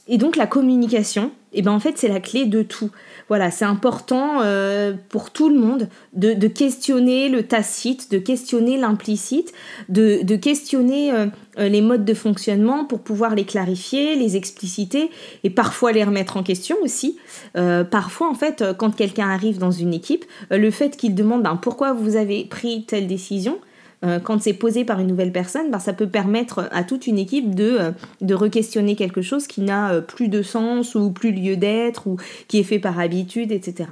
Et 0.08 0.18
donc, 0.18 0.36
la 0.36 0.48
communication, 0.48 1.32
et 1.54 1.60
eh 1.60 1.62
ben, 1.62 1.72
en 1.72 1.80
fait, 1.80 1.98
c'est 1.98 2.08
la 2.08 2.20
clé 2.20 2.46
de 2.46 2.62
tout. 2.62 2.90
Voilà, 3.30 3.52
c'est 3.52 3.64
important 3.64 4.42
euh, 4.42 4.94
pour 5.10 5.30
tout 5.30 5.50
le 5.50 5.58
monde 5.58 5.88
de, 6.14 6.48
questionner 6.48 7.30
le 7.30 7.44
tacite, 7.44 8.12
de 8.12 8.18
questionner 8.18 8.78
l'implicite, 8.78 9.54
de, 9.88 10.36
questionner 10.36 11.14
euh, 11.14 11.28
euh, 11.60 11.70
les 11.70 11.82
modes 11.82 12.04
de 12.04 12.14
fonctionnement 12.14 12.86
pour 12.86 13.00
pouvoir 13.00 13.34
les 13.36 13.46
clarifier, 13.46 14.16
les 14.16 14.36
expliciter 14.36 15.10
et 15.44 15.50
parfois 15.50 15.92
les 15.94 16.04
remettre 16.04 16.36
en 16.36 16.44
question 16.44 16.76
aussi. 16.82 17.18
parfois, 17.54 18.30
en 18.30 18.36
fait, 18.36 18.64
quand 18.78 18.96
quelqu'un 18.96 19.30
arrive 19.30 19.58
dans 19.58 19.72
une 19.72 19.94
équipe, 19.94 20.26
le 20.50 20.72
fait 20.72 20.98
qu'il 20.98 21.16
demande 21.16 21.44
ben, 21.44 21.56
pourquoi 21.56 21.94
vous 21.94 22.18
avez 22.18 22.44
pris 22.46 22.84
telle 22.86 23.08
décision, 23.08 23.60
euh, 24.04 24.20
quand 24.20 24.42
c'est 24.42 24.54
posé 24.54 24.86
par 24.86 25.00
une 25.00 25.08
nouvelle 25.08 25.32
personne, 25.32 25.72
ben, 25.72 25.80
ça 25.80 25.94
peut 25.94 26.08
permettre 26.08 26.68
à 26.72 26.84
toute 26.84 27.08
une 27.08 27.18
équipe 27.18 27.56
de, 27.56 27.78
euh, 27.80 27.92
de 28.22 28.34
re-questionner 28.34 28.96
quelque 28.96 29.22
chose 29.22 29.48
qui 29.48 29.62
n'a 29.62 29.94
euh, 29.94 30.02
plus 30.02 30.28
de 30.28 30.42
sens 30.42 30.96
ou 30.96 31.12
plus 31.12 31.32
lieu 31.32 31.56
d'être 31.56 32.08
ou 32.08 32.18
qui 32.48 32.60
est 32.60 32.64
fait 32.64 32.80
par 32.80 33.00
habitude, 33.00 33.52
etc. 33.52 33.90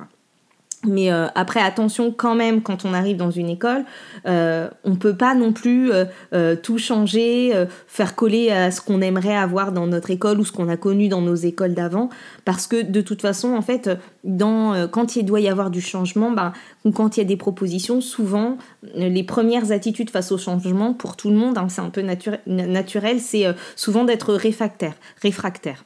Mais 0.84 1.12
euh, 1.12 1.28
après, 1.36 1.62
attention 1.62 2.12
quand 2.12 2.34
même, 2.34 2.64
quand 2.64 2.86
on 2.86 2.94
arrive 2.94 3.18
dans 3.18 3.30
une 3.30 3.50
école, 3.50 3.86
euh, 4.26 4.68
on 4.84 4.96
peut 4.96 5.16
pas 5.16 5.36
non 5.36 5.54
plus 5.54 5.92
euh, 5.92 6.56
tout 6.56 6.80
changer, 6.80 7.54
faire 7.88 8.16
coller 8.16 8.50
à 8.50 8.72
ce 8.72 8.82
qu'on 8.82 9.02
aimerait 9.02 9.36
avoir 9.36 9.72
dans 9.72 9.86
notre 9.86 10.10
école 10.10 10.40
ou 10.40 10.46
ce 10.46 10.52
qu'on 10.52 10.70
a 10.70 10.78
connu 10.78 11.08
dans 11.08 11.22
nos 11.22 11.36
écoles 11.36 11.76
d'avant, 11.76 12.10
parce 12.46 12.66
que 12.66 12.82
de 12.82 13.02
toute 13.02 13.22
façon, 13.22 13.54
en 13.54 13.62
fait, 13.62 13.90
quand 14.92 15.16
il 15.16 15.26
doit 15.26 15.40
y 15.40 15.50
avoir 15.50 15.70
du 15.70 15.82
changement, 15.82 16.32
ben, 16.32 16.54
ou 16.84 16.92
quand 16.92 17.18
il 17.18 17.20
y 17.20 17.24
a 17.24 17.28
des 17.28 17.38
propositions, 17.38 18.02
souvent, 18.02 18.58
les 18.96 19.24
premières 19.24 19.72
attitudes 19.72 20.10
face 20.10 20.32
au 20.32 20.38
changement, 20.38 20.94
pour 20.94 21.16
tout 21.16 21.30
le 21.30 21.36
monde, 21.36 21.58
hein, 21.58 21.68
c'est 21.70 21.82
un 21.82 21.90
peu 21.90 22.04
naturel, 22.48 23.20
c'est 23.20 23.46
souvent 23.76 24.04
d'être 24.04 24.34
réfractaire. 24.34 24.94
réfractaire. 25.22 25.84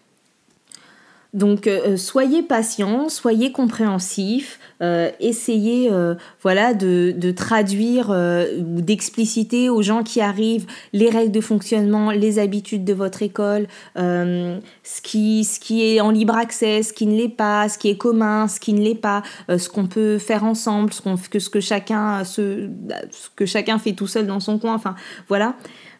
Donc 1.35 1.67
euh, 1.67 1.97
soyez 1.97 2.43
patient, 2.43 3.09
soyez 3.09 3.51
compréhensif, 3.51 4.57
euh, 4.81 5.11
essayez 5.19 5.91
euh, 5.91 6.15
voilà 6.41 6.73
de, 6.73 7.31
traduire 7.31 8.09
ou 8.09 8.81
d'expliciter 8.81 9.69
aux 9.69 9.81
gens 9.81 10.01
qui 10.01 10.21
arrivent 10.21 10.65
les 10.93 11.09
règles 11.09 11.33
de 11.33 11.41
fonctionnement, 11.41 12.11
les 12.11 12.39
habitudes 12.39 12.85
de 12.85 12.93
votre 12.93 13.21
école, 13.21 13.67
ce 13.95 14.61
qui 15.01 15.83
est 15.83 15.99
en 15.99 16.11
libre 16.11 16.35
accès, 16.35 16.83
ce 16.83 16.93
qui 16.93 17.05
ne 17.05 17.17
l'est 17.17 17.27
pas, 17.27 17.67
ce 17.67 17.77
qui 17.77 17.89
est 17.89 17.97
commun, 17.97 18.47
ce 18.47 18.61
qui 18.61 18.71
ne 18.71 18.81
l'est 18.81 18.95
pas, 18.95 19.21
ce 19.49 19.67
qu'on 19.67 19.87
peut 19.87 20.17
faire 20.17 20.45
ensemble, 20.45 20.93
ce 20.93 21.01
qu'on 21.01 21.17
que 21.17 21.59
chacun 21.59 22.23
ce 22.23 22.69
que 23.35 23.45
chacun 23.45 23.77
fait 23.77 23.93
tout 23.93 24.07
seul 24.07 24.25
dans 24.25 24.39
son 24.39 24.57
coin. 24.57 24.75
Enfin 24.75 24.95
voilà. 25.27 25.55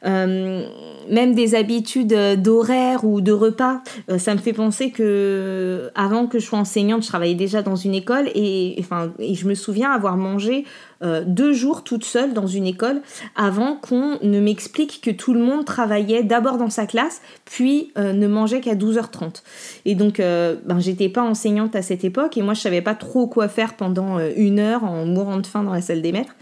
Euh, 0.06 0.68
même 1.08 1.36
des 1.36 1.54
habitudes 1.54 2.16
d'horaire 2.42 3.06
ou 3.06 3.22
de 3.22 3.32
repas. 3.32 3.82
Euh, 4.10 4.18
ça 4.18 4.34
me 4.34 4.40
fait 4.40 4.54
penser 4.54 4.90
que 4.90 5.92
avant 5.94 6.26
que 6.26 6.40
je 6.40 6.46
sois 6.46 6.58
enseignante, 6.58 7.04
je 7.04 7.08
travaillais 7.08 7.36
déjà 7.36 7.62
dans 7.62 7.76
une 7.76 7.94
école 7.94 8.28
et, 8.34 8.76
enfin, 8.80 9.12
je 9.20 9.48
me 9.48 9.54
souviens 9.54 9.92
avoir 9.92 10.18
mangé 10.18 10.66
euh, 11.04 11.24
deux 11.24 11.54
jours 11.54 11.84
toute 11.84 12.04
seule 12.04 12.34
dans 12.34 12.48
une 12.48 12.66
école 12.66 13.04
avant 13.36 13.76
qu'on 13.76 14.18
ne 14.24 14.40
m'explique 14.40 15.00
que 15.00 15.12
tout 15.12 15.36
le 15.36 15.42
monde 15.42 15.64
travaillait 15.64 16.24
d'abord 16.24 16.58
dans 16.58 16.72
sa 16.72 16.88
classe, 16.88 17.22
puis 17.46 17.92
ne 17.96 18.26
mangeait 18.26 18.62
qu'à 18.62 18.74
12h30. 18.74 19.44
Et 19.86 19.94
donc, 19.94 20.18
ben, 20.18 20.80
j'étais 20.80 21.10
pas 21.10 21.22
enseignante 21.22 21.76
à 21.76 21.84
cette 21.84 22.04
époque 22.04 22.36
et 22.36 22.42
moi 22.42 22.56
je 22.56 22.62
savais 22.62 22.82
pas 22.82 22.96
trop 22.96 23.28
quoi 23.28 23.48
faire 23.48 23.76
pendant 23.76 24.18
une 24.36 24.58
heure 24.58 24.84
en 24.84 25.06
mourant 25.06 25.38
de 25.38 25.46
faim 25.46 25.62
dans 25.62 25.74
la 25.74 25.82
salle 25.82 26.02
des 26.02 26.12
maîtres. 26.12 26.36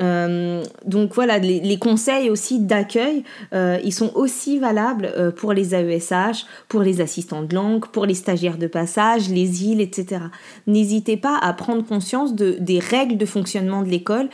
Euh, 0.00 0.64
donc 0.84 1.14
voilà, 1.14 1.38
les, 1.38 1.78
conseils 1.78 2.30
aussi 2.30 2.58
d'accueil, 2.58 3.24
euh, 3.52 3.78
ils 3.84 3.92
sont 3.92 4.12
aussi 4.14 4.58
valables 4.58 5.12
euh, 5.16 5.30
pour 5.30 5.52
les 5.52 5.74
AESH, 5.74 6.46
pour 6.68 6.82
les 6.82 7.00
assistants 7.00 7.42
de 7.42 7.54
langue, 7.54 7.86
pour 7.86 8.06
les 8.06 8.14
stagiaires 8.14 8.58
de 8.58 8.66
passage, 8.66 9.28
les 9.28 9.64
îles, 9.64 9.80
etc. 9.80 10.22
N'hésitez 10.66 11.16
pas 11.16 11.38
à 11.38 11.52
prendre 11.52 11.84
conscience 11.84 12.34
de, 12.34 12.56
des 12.58 12.78
règles 12.78 13.16
de 13.16 13.26
fonctionnement 13.26 13.82
de 13.82 13.88
l'école 13.88 14.28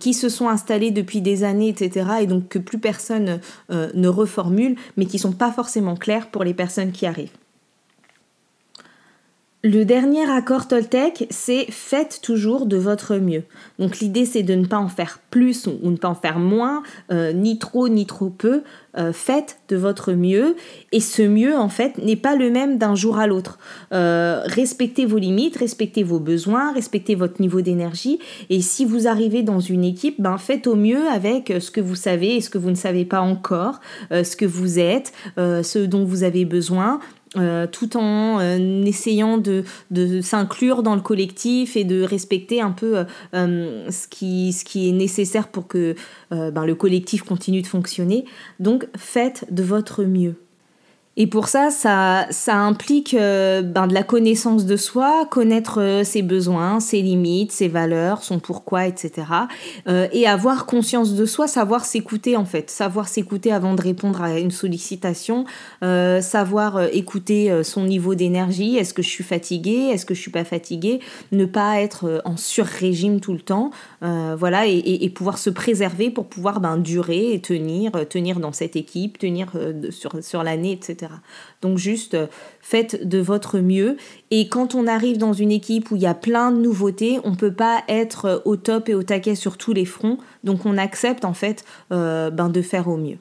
qui 0.00 0.14
se 0.14 0.28
sont 0.28 0.48
installées 0.48 0.90
depuis 0.90 1.20
des 1.20 1.42
années, 1.44 1.68
etc. 1.68 2.06
Et 2.20 2.26
donc 2.26 2.48
que 2.48 2.58
plus 2.58 2.78
personne 2.78 3.40
ne 3.70 4.08
reformule, 4.08 4.76
mais 4.96 5.06
qui 5.06 5.18
sont 5.18 5.32
pas 5.32 5.50
forcément 5.50 5.96
claires 5.96 6.28
pour 6.28 6.44
les 6.44 6.54
personnes 6.54 6.92
qui 6.92 7.06
arrivent. 7.06 7.30
Le 9.66 9.86
dernier 9.86 10.30
accord 10.30 10.68
Toltec, 10.68 11.26
c'est 11.30 11.64
faites 11.70 12.20
toujours 12.22 12.66
de 12.66 12.76
votre 12.76 13.16
mieux. 13.16 13.44
Donc 13.78 14.00
l'idée, 14.00 14.26
c'est 14.26 14.42
de 14.42 14.54
ne 14.54 14.66
pas 14.66 14.76
en 14.76 14.88
faire 14.88 15.20
plus 15.30 15.66
ou 15.66 15.90
ne 15.90 15.96
pas 15.96 16.10
en 16.10 16.14
faire 16.14 16.38
moins, 16.38 16.82
euh, 17.10 17.32
ni 17.32 17.58
trop 17.58 17.88
ni 17.88 18.04
trop 18.04 18.28
peu. 18.28 18.62
Euh, 18.98 19.14
faites 19.14 19.60
de 19.70 19.76
votre 19.76 20.12
mieux. 20.12 20.54
Et 20.92 21.00
ce 21.00 21.22
mieux, 21.22 21.56
en 21.56 21.70
fait, 21.70 21.96
n'est 21.96 22.14
pas 22.14 22.36
le 22.36 22.50
même 22.50 22.76
d'un 22.76 22.94
jour 22.94 23.16
à 23.16 23.26
l'autre. 23.26 23.58
Euh, 23.94 24.42
respectez 24.44 25.06
vos 25.06 25.16
limites, 25.16 25.56
respectez 25.56 26.02
vos 26.02 26.20
besoins, 26.20 26.74
respectez 26.74 27.14
votre 27.14 27.40
niveau 27.40 27.62
d'énergie. 27.62 28.18
Et 28.50 28.60
si 28.60 28.84
vous 28.84 29.08
arrivez 29.08 29.42
dans 29.42 29.60
une 29.60 29.84
équipe, 29.84 30.20
ben 30.20 30.36
faites 30.36 30.66
au 30.66 30.76
mieux 30.76 31.08
avec 31.08 31.50
ce 31.58 31.70
que 31.70 31.80
vous 31.80 31.94
savez 31.96 32.36
et 32.36 32.42
ce 32.42 32.50
que 32.50 32.58
vous 32.58 32.70
ne 32.70 32.74
savez 32.74 33.06
pas 33.06 33.22
encore, 33.22 33.80
ce 34.10 34.36
que 34.36 34.44
vous 34.44 34.78
êtes, 34.78 35.14
ce 35.36 35.78
dont 35.86 36.04
vous 36.04 36.22
avez 36.22 36.44
besoin. 36.44 37.00
Euh, 37.36 37.66
tout 37.66 37.96
en 37.96 38.38
euh, 38.38 38.84
essayant 38.84 39.38
de, 39.38 39.64
s'inclure 40.22 40.82
dans 40.82 40.94
le 40.94 41.00
collectif 41.00 41.76
et 41.76 41.84
de 41.84 42.02
respecter 42.02 42.60
un 42.60 42.70
peu 42.70 43.04
euh, 43.34 43.90
ce, 43.90 44.06
qui, 44.06 44.52
ce 44.52 44.64
qui 44.64 44.88
est 44.88 44.92
nécessaire 44.92 45.48
pour 45.48 45.66
que 45.66 45.94
ben, 46.30 46.64
le 46.64 46.74
collectif 46.74 47.22
continue 47.22 47.62
de 47.62 47.66
fonctionner. 47.66 48.24
Donc 48.60 48.86
faites 48.96 49.46
de 49.52 49.62
votre 49.62 50.04
mieux. 50.04 50.34
Et 51.16 51.28
pour 51.28 51.46
ça, 51.46 51.70
ça, 51.70 52.26
ça 52.30 52.56
implique 52.56 53.14
euh, 53.14 53.62
ben, 53.62 53.86
de 53.86 53.94
la 53.94 54.02
connaissance 54.02 54.66
de 54.66 54.76
soi, 54.76 55.26
connaître 55.30 55.80
euh, 55.80 56.02
ses 56.02 56.22
besoins, 56.22 56.80
ses 56.80 57.02
limites, 57.02 57.52
ses 57.52 57.68
valeurs, 57.68 58.24
son 58.24 58.40
pourquoi, 58.40 58.86
etc. 58.86 59.26
Euh, 59.86 60.08
et 60.12 60.26
avoir 60.26 60.66
conscience 60.66 61.14
de 61.14 61.24
soi, 61.24 61.46
savoir 61.46 61.84
s'écouter 61.84 62.36
en 62.36 62.44
fait, 62.44 62.68
savoir 62.68 63.06
s'écouter 63.06 63.52
avant 63.52 63.74
de 63.74 63.82
répondre 63.82 64.22
à 64.22 64.38
une 64.38 64.50
sollicitation, 64.50 65.44
savoir 65.82 66.82
écouter 66.92 67.62
son 67.62 67.84
niveau 67.84 68.14
d'énergie, 68.14 68.76
est-ce 68.76 68.94
que 68.94 69.02
je 69.02 69.08
suis 69.08 69.24
fatiguée, 69.24 69.90
est-ce 69.92 70.06
que 70.06 70.14
je 70.14 70.20
suis 70.20 70.30
pas 70.30 70.44
fatiguée, 70.44 71.00
ne 71.32 71.44
pas 71.44 71.80
être 71.80 72.22
en 72.24 72.36
sur-régime 72.36 73.20
tout 73.20 73.32
le 73.32 73.40
temps, 73.40 73.70
voilà, 74.36 74.66
et, 74.66 75.10
pouvoir 75.14 75.38
se 75.38 75.48
préserver 75.48 76.10
pour 76.10 76.26
pouvoir 76.26 76.60
ben, 76.60 76.76
durer 76.76 77.32
et 77.32 77.40
tenir, 77.40 77.92
tenir 78.08 78.38
dans 78.38 78.52
cette 78.52 78.76
équipe, 78.76 79.18
tenir 79.18 79.52
sur, 79.90 80.22
sur 80.22 80.42
l'année, 80.42 80.72
etc. 80.72 81.10
Donc 81.64 81.78
juste 81.78 82.14
euh, 82.14 82.26
faites 82.60 83.08
de 83.08 83.18
votre 83.18 83.58
mieux. 83.58 83.96
Et 84.30 84.48
quand 84.48 84.74
on 84.74 84.86
arrive 84.86 85.16
dans 85.16 85.32
une 85.32 85.50
équipe 85.50 85.90
où 85.90 85.96
il 85.96 86.02
y 86.02 86.06
a 86.06 86.14
plein 86.14 86.52
de 86.52 86.58
nouveautés, 86.58 87.20
on 87.24 87.30
ne 87.30 87.36
peut 87.36 87.54
pas 87.54 87.82
être 87.88 88.24
euh, 88.26 88.38
au 88.44 88.56
top 88.56 88.90
et 88.90 88.94
au 88.94 89.02
taquet 89.02 89.34
sur 89.34 89.56
tous 89.56 89.72
les 89.72 89.86
fronts. 89.86 90.18
Donc 90.44 90.66
on 90.66 90.76
accepte 90.76 91.24
en 91.24 91.32
fait 91.32 91.64
euh, 91.90 92.28
ben, 92.28 92.50
de 92.50 92.60
faire 92.60 92.88
au 92.88 92.98
mieux. 92.98 93.16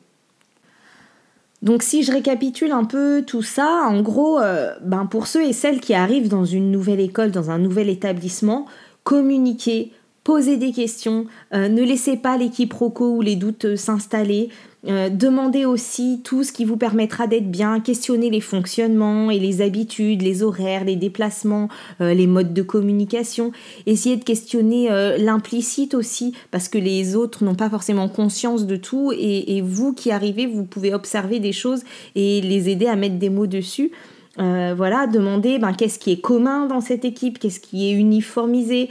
Donc 1.62 1.84
si 1.84 2.04
je 2.04 2.12
récapitule 2.12 2.74
un 2.74 2.84
peu 2.84 3.24
tout 3.26 3.44
ça, 3.44 3.86
en 3.88 4.02
gros, 4.02 4.38
ben 4.82 5.06
pour 5.06 5.28
ceux 5.28 5.46
et 5.46 5.54
celles 5.54 5.80
qui 5.80 5.94
arrivent 5.94 6.28
dans 6.28 6.44
une 6.44 6.70
nouvelle 6.70 7.00
école, 7.00 7.32
dans 7.32 7.52
un 7.52 7.58
nouvel 7.58 7.88
établissement, 7.88 8.66
communiquer, 9.06 9.94
poser 10.24 10.58
des 10.58 10.72
questions, 10.72 11.26
ne 11.52 11.84
laissez 11.84 12.18
pas 12.18 12.38
les 12.38 12.50
quiproquos 12.50 13.18
ou 13.18 13.22
les 13.22 13.36
doutes 13.36 13.76
s'installer, 13.76 14.50
euh, 14.86 15.10
demandez 15.10 15.66
aussi 15.66 16.22
tout 16.24 16.44
ce 16.44 16.52
qui 16.52 16.66
vous 16.66 16.76
permettra 16.76 17.28
d'être 17.28 17.50
bien, 17.50 17.80
questionner 17.80 18.30
les 18.30 18.42
fonctionnements 18.42 19.32
et 19.32 19.40
les 19.40 19.62
habitudes, 19.62 20.22
les 20.22 20.44
horaires, 20.44 20.84
les 20.84 20.98
déplacements, 20.98 21.70
euh, 22.02 22.14
les 22.14 22.28
modes 22.28 22.54
de 22.54 22.62
communication. 22.62 23.52
Essayez 23.86 24.18
de 24.18 24.24
questionner 24.24 24.92
euh, 24.92 25.18
l'implicite 25.18 25.94
aussi, 25.94 26.34
parce 26.52 26.68
que 26.68 26.78
les 26.78 27.16
autres 27.16 27.46
n'ont 27.46 27.56
pas 27.56 27.70
forcément 27.70 28.10
conscience 28.10 28.66
de 28.66 28.76
tout, 28.76 29.14
et, 29.16 29.62
vous 29.64 29.94
qui 29.94 30.12
arrivez, 30.12 30.46
vous 30.46 30.66
pouvez 30.66 30.94
observer 30.94 31.40
des 31.40 31.54
choses 31.54 31.84
et 32.16 32.42
les 32.42 32.70
aider 32.70 32.88
à 32.88 32.96
mettre 32.96 33.16
des 33.16 33.30
mots 33.30 33.48
dessus. 33.48 33.92
Voilà, 34.38 35.08
demander 35.08 35.60
ben, 35.60 35.74
qu'est-ce 35.74 36.00
qui 36.00 36.12
est 36.12 36.22
commun 36.22 36.66
dans 36.66 36.82
cette 36.82 37.06
équipe, 37.06 37.40
qu'est-ce 37.40 37.60
qui 37.60 37.90
est 37.90 37.94
uniformisé? 37.94 38.90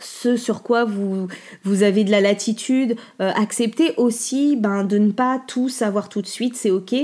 Ce 0.00 0.36
sur 0.36 0.62
quoi 0.62 0.84
vous, 0.84 1.28
vous 1.64 1.82
avez 1.82 2.04
de 2.04 2.10
la 2.10 2.20
latitude. 2.20 2.96
Euh, 3.20 3.30
acceptez 3.34 3.94
aussi 3.96 4.56
ben, 4.56 4.84
de 4.84 4.98
ne 4.98 5.10
pas 5.10 5.40
tout 5.46 5.68
savoir 5.68 6.08
tout 6.08 6.22
de 6.22 6.26
suite, 6.26 6.56
c'est 6.56 6.70
ok. 6.70 6.94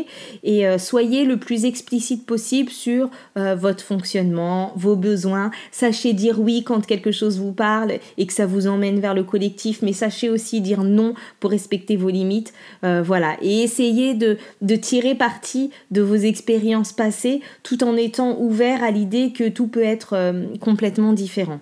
Et 0.43 0.67
euh, 0.67 0.79
soyez 0.79 1.25
le 1.25 1.39
plus 1.39 1.65
explicite 1.65 2.27
possible 2.27 2.71
sur 2.71 3.11
euh, 3.37 3.55
votre 3.55 3.85
fonctionnement, 3.85 4.73
vos 4.77 4.97
besoins. 4.97 5.51
Sachez 5.71 6.13
dire 6.13 6.41
oui 6.41 6.63
quand 6.65 6.85
quelque 6.87 7.13
chose 7.13 7.39
vous 7.39 7.53
parle 7.53 7.95
et 8.19 8.27
que 8.27 8.33
ça 8.33 8.47
vous 8.47 8.67
emmène 8.67 9.01
vers 9.01 9.15
le 9.15 9.25
collectif, 9.25 9.83
mais 9.83 9.93
sachez 9.93 10.31
aussi 10.31 10.61
dire 10.61 10.85
non 10.85 11.15
pour 11.41 11.51
respecter 11.51 11.97
vos 11.97 12.11
limites. 12.11 12.53
voilà. 12.83 13.37
Et 13.41 13.63
essayez 13.63 14.15
de, 14.15 14.37
de 14.63 14.77
tirer 14.77 15.15
parti 15.15 15.71
de 15.91 16.03
vos 16.03 16.17
expériences 16.17 16.93
passées 16.93 17.41
tout 17.63 17.83
en 17.85 17.97
étant 17.97 18.39
ouvert 18.41 18.83
à 18.83 18.91
l'idée 18.91 19.33
que 19.33 19.49
tout 19.49 19.67
peut 19.67 19.83
être 19.83 20.35
complètement 20.61 21.13
différent. 21.13 21.61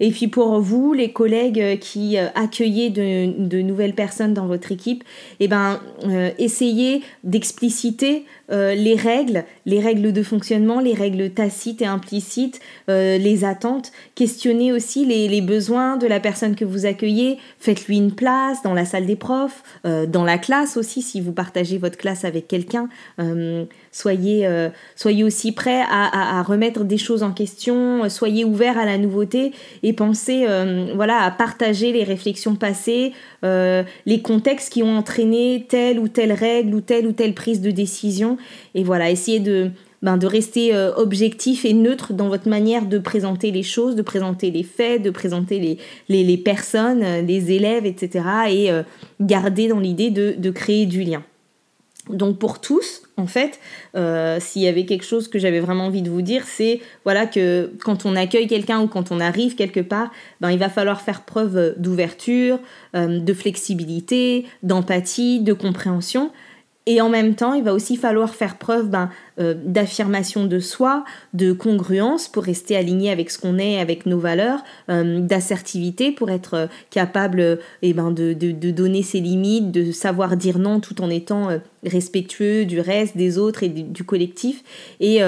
Et 0.00 0.10
puis 0.10 0.28
pour 0.28 0.58
vous, 0.60 0.94
les 0.94 1.12
collègues 1.12 1.60
euh, 1.60 1.76
qui 1.76 2.18
euh, 2.18 2.28
accueillez 2.34 2.88
de, 2.90 3.60
nouvelles 3.60 3.94
personnes 3.94 4.32
dans 4.32 4.46
votre 4.46 4.72
équipe, 4.72 5.04
eh 5.38 5.46
ben, 5.46 5.80
euh, 6.06 6.30
essayez 6.38 7.02
d'expliciter 7.22 8.24
les 8.52 8.96
règles, 8.96 9.44
les 9.64 9.78
règles 9.78 10.12
de 10.12 10.24
fonctionnement, 10.24 10.80
les 10.80 10.94
règles 10.94 11.30
tacites 11.30 11.82
et 11.82 11.86
implicites, 11.86 12.58
les 12.88 13.44
attentes. 13.44 13.92
Questionnez 14.16 14.72
aussi 14.72 15.04
les, 15.06 15.40
besoins 15.40 15.96
de 15.96 16.08
la 16.08 16.18
personne 16.18 16.56
que 16.56 16.64
vous 16.64 16.84
accueillez. 16.84 17.38
Faites-lui 17.60 17.98
une 17.98 18.10
place 18.10 18.60
dans 18.64 18.74
la 18.74 18.84
salle 18.84 19.06
des 19.06 19.14
profs, 19.14 19.62
dans 19.84 20.24
la 20.24 20.36
classe 20.36 20.76
aussi, 20.76 21.00
si 21.00 21.20
vous 21.20 21.30
partagez 21.30 21.78
votre 21.78 21.96
classe 21.96 22.24
avec 22.24 22.48
quelqu'un. 22.48 22.88
soyez, 23.92 24.48
soyez 24.96 25.22
aussi 25.22 25.52
prêt 25.52 25.82
à, 25.88 26.42
remettre 26.42 26.82
des 26.82 26.98
choses 26.98 27.22
en 27.22 27.30
question, 27.30 28.08
soyez 28.08 28.44
ouvert 28.44 28.78
à 28.78 28.84
la 28.84 28.98
nouveauté 28.98 29.52
pensez 29.92 30.46
euh, 30.48 30.92
voilà, 30.94 31.22
à 31.22 31.30
partager 31.30 31.92
les 31.92 32.04
réflexions 32.04 32.54
passées, 32.54 33.12
euh, 33.44 33.82
les 34.06 34.20
contextes 34.20 34.72
qui 34.72 34.82
ont 34.82 34.96
entraîné 34.96 35.66
telle 35.68 35.98
ou 35.98 36.08
telle 36.08 36.32
règle 36.32 36.74
ou 36.74 36.80
telle 36.80 37.06
ou 37.06 37.12
telle 37.12 37.34
prise 37.34 37.60
de 37.60 37.70
décision. 37.70 38.36
Et 38.74 38.84
voilà, 38.84 39.10
essayez 39.10 39.40
de, 39.40 39.70
ben, 40.02 40.16
de 40.16 40.26
rester 40.26 40.74
euh, 40.74 40.92
objectif 40.96 41.64
et 41.64 41.72
neutre 41.72 42.12
dans 42.12 42.28
votre 42.28 42.48
manière 42.48 42.86
de 42.86 42.98
présenter 42.98 43.50
les 43.50 43.62
choses, 43.62 43.96
de 43.96 44.02
présenter 44.02 44.50
les 44.50 44.62
faits, 44.62 45.02
de 45.02 45.10
présenter 45.10 45.58
les, 45.58 45.78
les, 46.08 46.24
les 46.24 46.38
personnes, 46.38 47.04
les 47.26 47.52
élèves, 47.52 47.86
etc. 47.86 48.24
Et 48.50 48.70
garder 49.20 49.68
dans 49.68 49.80
l'idée 49.80 50.10
de, 50.10 50.34
de 50.36 50.50
créer 50.50 50.86
du 50.86 51.02
lien. 51.02 51.22
Donc 52.08 52.38
pour 52.38 52.60
tous, 52.60 53.02
en 53.16 53.26
fait, 53.26 53.60
euh, 53.94 54.38
s'il 54.40 54.62
y 54.62 54.68
avait 54.68 54.86
quelque 54.86 55.04
chose 55.04 55.28
que 55.28 55.38
j'avais 55.38 55.60
vraiment 55.60 55.86
envie 55.86 56.02
de 56.02 56.10
vous 56.10 56.22
dire, 56.22 56.44
c'est 56.46 56.80
voilà 57.04 57.26
que 57.26 57.70
quand 57.84 58.06
on 58.06 58.16
accueille 58.16 58.46
quelqu'un 58.46 58.80
ou 58.80 58.88
quand 58.88 59.12
on 59.12 59.20
arrive 59.20 59.54
quelque 59.54 59.80
part, 59.80 60.10
ben, 60.40 60.50
il 60.50 60.58
va 60.58 60.70
falloir 60.70 61.02
faire 61.02 61.22
preuve 61.24 61.74
d'ouverture, 61.76 62.58
euh, 62.96 63.20
de 63.20 63.34
flexibilité, 63.34 64.46
d'empathie, 64.62 65.40
de 65.40 65.52
compréhension. 65.52 66.32
Et 66.90 67.00
en 67.00 67.08
même 67.08 67.36
temps, 67.36 67.54
il 67.54 67.62
va 67.62 67.72
aussi 67.72 67.96
falloir 67.96 68.34
faire 68.34 68.58
preuve 68.58 68.88
ben, 68.88 69.10
euh, 69.38 69.54
d'affirmation 69.64 70.46
de 70.46 70.58
soi, 70.58 71.04
de 71.34 71.52
congruence 71.52 72.26
pour 72.26 72.42
rester 72.42 72.76
aligné 72.76 73.12
avec 73.12 73.30
ce 73.30 73.38
qu'on 73.38 73.58
est, 73.58 73.78
avec 73.78 74.06
nos 74.06 74.18
valeurs, 74.18 74.64
euh, 74.88 75.20
d'assertivité 75.20 76.10
pour 76.10 76.30
être 76.30 76.54
euh, 76.54 76.66
capable 76.90 77.60
eh 77.82 77.92
ben, 77.92 78.10
de, 78.10 78.32
donner 78.72 79.04
ses 79.04 79.20
limites, 79.20 79.70
de 79.70 79.92
savoir 79.92 80.36
dire 80.36 80.58
non 80.58 80.80
tout 80.80 81.00
en 81.00 81.10
étant 81.10 81.60
respectueux 81.84 82.64
du 82.64 82.80
reste, 82.80 83.16
des 83.16 83.38
autres 83.38 83.62
et 83.62 83.68
du, 83.68 84.02
collectif. 84.02 84.64
Et, 84.98 85.20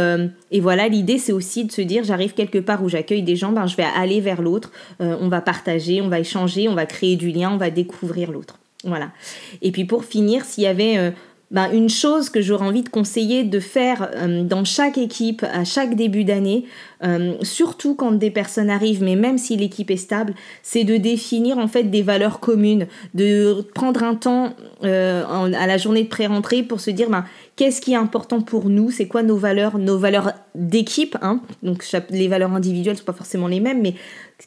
voilà, 0.61 0.89
l'idée 0.89 1.19
c'est 1.19 1.33
aussi 1.33 1.65
de 1.65 1.71
se 1.71 1.81
dire 1.81 2.03
j'arrive 2.03 2.35
quelque 2.35 2.59
part 2.59 2.83
où 2.83 2.89
j'accueille 2.89 3.23
des 3.23 3.37
gens, 3.37 3.53
ben, 3.53 3.69
je 3.69 3.77
vais 3.77 3.87
aller 3.97 4.21
vers 4.21 4.43
l'autre, 4.43 4.73
on 4.99 5.29
va 5.29 5.41
partager, 5.41 6.01
on 6.03 6.09
va 6.09 6.19
échanger, 6.19 6.69
on 6.69 6.75
va 6.75 6.87
créer 6.87 7.15
du 7.15 7.31
lien, 7.31 7.53
on 7.53 7.57
va 7.57 7.71
découvrir 7.71 8.33
l'autre. 8.33 8.59
Voilà. 8.85 9.13
Et 9.61 9.71
puis 9.71 9.85
pour 9.85 10.05
finir, 10.05 10.45
s'il 10.45 10.65
y 10.65 10.67
avait 10.67 11.13
ben, 11.53 11.71
une 11.71 11.91
chose 11.91 12.31
que 12.31 12.41
j'aurais 12.41 12.67
envie 12.67 12.83
de 12.83 12.89
conseiller 12.89 13.45
de 13.45 13.61
faire 13.61 14.11
euh, 14.15 14.43
dans 14.43 14.65
chaque 14.65 14.97
équipe 14.97 15.45
à 15.45 15.65
chaque 15.65 15.95
début 15.95 16.25
d'année, 16.25 16.65
euh, 17.05 17.35
surtout 17.43 17.95
quand 17.95 18.13
des 18.13 18.31
personnes 18.31 18.71
arrivent, 18.71 19.03
mais 19.03 19.17
même 19.17 19.37
si 19.37 19.57
l'équipe 19.57 19.91
est 19.91 19.99
stable, 19.99 20.35
c'est 20.63 20.85
de 20.85 20.97
définir 20.97 21.59
en 21.59 21.69
fait 21.69 21.85
des 21.85 22.03
valeurs 22.03 22.41
communes, 22.41 22.87
de 23.15 23.63
prendre 23.75 24.03
un 24.03 24.15
temps 24.15 24.55
euh, 24.83 25.25
à 25.25 25.67
la 25.67 25.77
journée 25.77 26.05
de 26.05 26.09
pré-rentrée 26.09 26.63
pour 26.63 26.81
se 26.81 26.91
dire 26.91 27.11
ben, 27.11 27.25
qu'est-ce 27.57 27.83
qui 27.83 27.93
est 27.93 27.97
important 27.97 28.41
pour 28.41 28.71
nous, 28.71 28.91
c'est 28.91 29.07
quoi 29.07 29.23
nos 29.23 29.37
valeurs, 29.37 29.77
nos 29.77 29.99
valeurs 29.99 30.33
d'équipe, 30.55 31.19
hein? 31.21 31.43
Donc 31.63 31.87
les 32.09 32.29
valeurs 32.29 32.53
individuelles 32.53 32.97
sont 32.97 33.05
pas 33.05 33.13
forcément 33.13 33.47
les 33.47 33.61
mêmes, 33.61 33.83
mais 33.83 33.95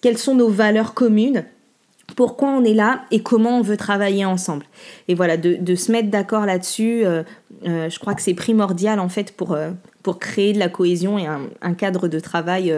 quelles 0.02 0.18
sont 0.18 0.34
nos 0.34 0.50
valeurs 0.50 0.96
communes? 0.96 1.46
Pourquoi 2.16 2.50
on 2.50 2.64
est 2.64 2.74
là 2.74 3.06
et 3.12 3.22
comment 3.22 3.60
on 3.60 3.62
veut 3.62 3.78
travailler 3.78 4.26
ensemble. 4.26 4.66
Et 5.08 5.16
voilà, 5.16 5.38
de, 5.38 5.76
se 5.76 5.92
mettre 5.92 6.10
d'accord 6.10 6.46
là-dessus, 6.46 7.06
euh, 7.06 7.24
euh, 7.68 7.90
je 7.90 8.00
crois 8.00 8.14
que 8.14 8.22
c'est 8.22 8.34
primordial 8.34 9.00
en 9.00 9.10
fait 9.10 9.36
pour, 9.36 9.54
euh, 9.54 9.72
pour 10.04 10.20
créer 10.20 10.54
de 10.54 10.60
la 10.60 10.70
cohésion 10.70 11.18
et 11.18 11.26
un 11.26 11.74
cadre 11.74 12.08
de 12.08 12.20
travail 12.20 12.74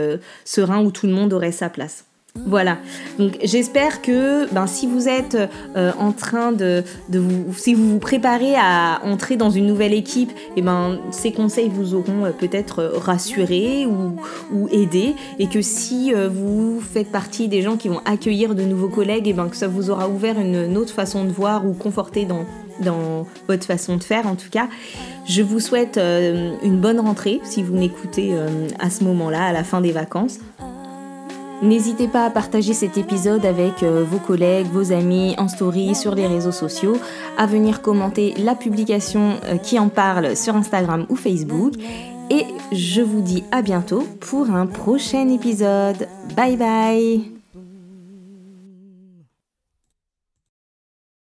serein 0.45 0.81
où 0.81 0.91
tout 0.91 1.07
le 1.07 1.13
monde 1.13 1.33
aurait 1.33 1.51
sa 1.51 1.69
place. 1.69 2.06
Voilà. 2.45 2.77
Donc 3.17 3.37
j'espère 3.43 4.01
que 4.01 4.51
ben, 4.53 4.67
si 4.67 4.87
vous 4.87 5.07
êtes 5.07 5.37
euh, 5.75 5.91
en 5.99 6.11
train 6.11 6.51
de, 6.51 6.83
vous, 7.09 7.53
si 7.55 7.73
vous 7.73 7.89
vous 7.89 7.99
préparez 7.99 8.55
à 8.55 8.99
entrer 9.03 9.35
dans 9.37 9.49
une 9.49 9.65
nouvelle 9.65 9.93
équipe, 9.93 10.31
eh 10.55 10.61
ben 10.61 10.99
ces 11.11 11.31
conseils 11.31 11.69
vous 11.69 11.93
auront 11.93 12.25
euh, 12.25 12.31
peut-être 12.31 12.79
euh, 12.79 12.97
rassuré 12.97 13.85
ou, 13.85 14.67
aidé, 14.71 15.15
et 15.39 15.47
que 15.47 15.61
si 15.61 16.13
vous 16.13 16.81
faites 16.81 17.11
partie 17.11 17.47
des 17.47 17.61
gens 17.61 17.77
qui 17.77 17.87
vont 17.89 18.01
accueillir 18.05 18.55
de 18.55 18.63
nouveaux 18.63 18.89
collègues, 18.89 19.27
eh 19.27 19.33
ben 19.33 19.47
que 19.47 19.55
ça 19.55 19.67
vous 19.67 19.89
aura 19.89 20.09
ouvert 20.09 20.39
une, 20.39 20.77
autre 20.77 20.93
façon 20.93 21.23
de 21.23 21.31
voir 21.31 21.65
ou 21.65 21.73
conforté 21.73 22.25
dans 22.25 23.25
votre 23.47 23.65
façon 23.65 23.97
de 23.97 24.03
faire 24.03 24.27
en 24.27 24.35
tout 24.35 24.49
cas. 24.49 24.67
Je 25.25 25.41
vous 25.41 25.59
souhaite 25.59 25.97
une 25.97 26.79
bonne 26.79 26.99
rentrée 26.99 27.39
si 27.43 27.63
vous 27.63 27.75
m'écoutez 27.75 28.33
à 28.79 28.89
ce 28.89 29.03
moment-là, 29.03 29.45
à 29.45 29.53
la 29.53 29.63
fin 29.63 29.81
des 29.81 29.91
vacances. 29.91 30.39
N'hésitez 31.61 32.07
pas 32.07 32.25
à 32.25 32.29
partager 32.29 32.73
cet 32.73 32.97
épisode 32.97 33.45
avec 33.45 33.81
euh, 33.81 34.03
vos 34.03 34.19
collègues, 34.19 34.67
vos 34.67 34.91
amis, 34.91 35.33
en 35.39 35.47
story, 35.47 35.95
sur 35.95 36.13
les 36.13 36.27
réseaux 36.27 36.51
sociaux, 36.51 36.97
à 37.37 37.47
venir 37.47 37.81
commenter 37.81 38.35
la 38.37 38.53
publication 38.53 39.39
euh, 39.45 39.57
qui 39.57 39.79
en 39.79 39.89
parle 39.89 40.35
sur 40.35 40.55
Instagram 40.55 41.05
ou 41.09 41.15
Facebook. 41.15 41.73
Et 42.29 42.45
je 42.71 43.01
vous 43.01 43.21
dis 43.21 43.43
à 43.51 43.61
bientôt 43.61 44.05
pour 44.19 44.51
un 44.51 44.67
prochain 44.67 45.29
épisode. 45.29 46.07
Bye 46.35 46.57
bye 46.57 47.36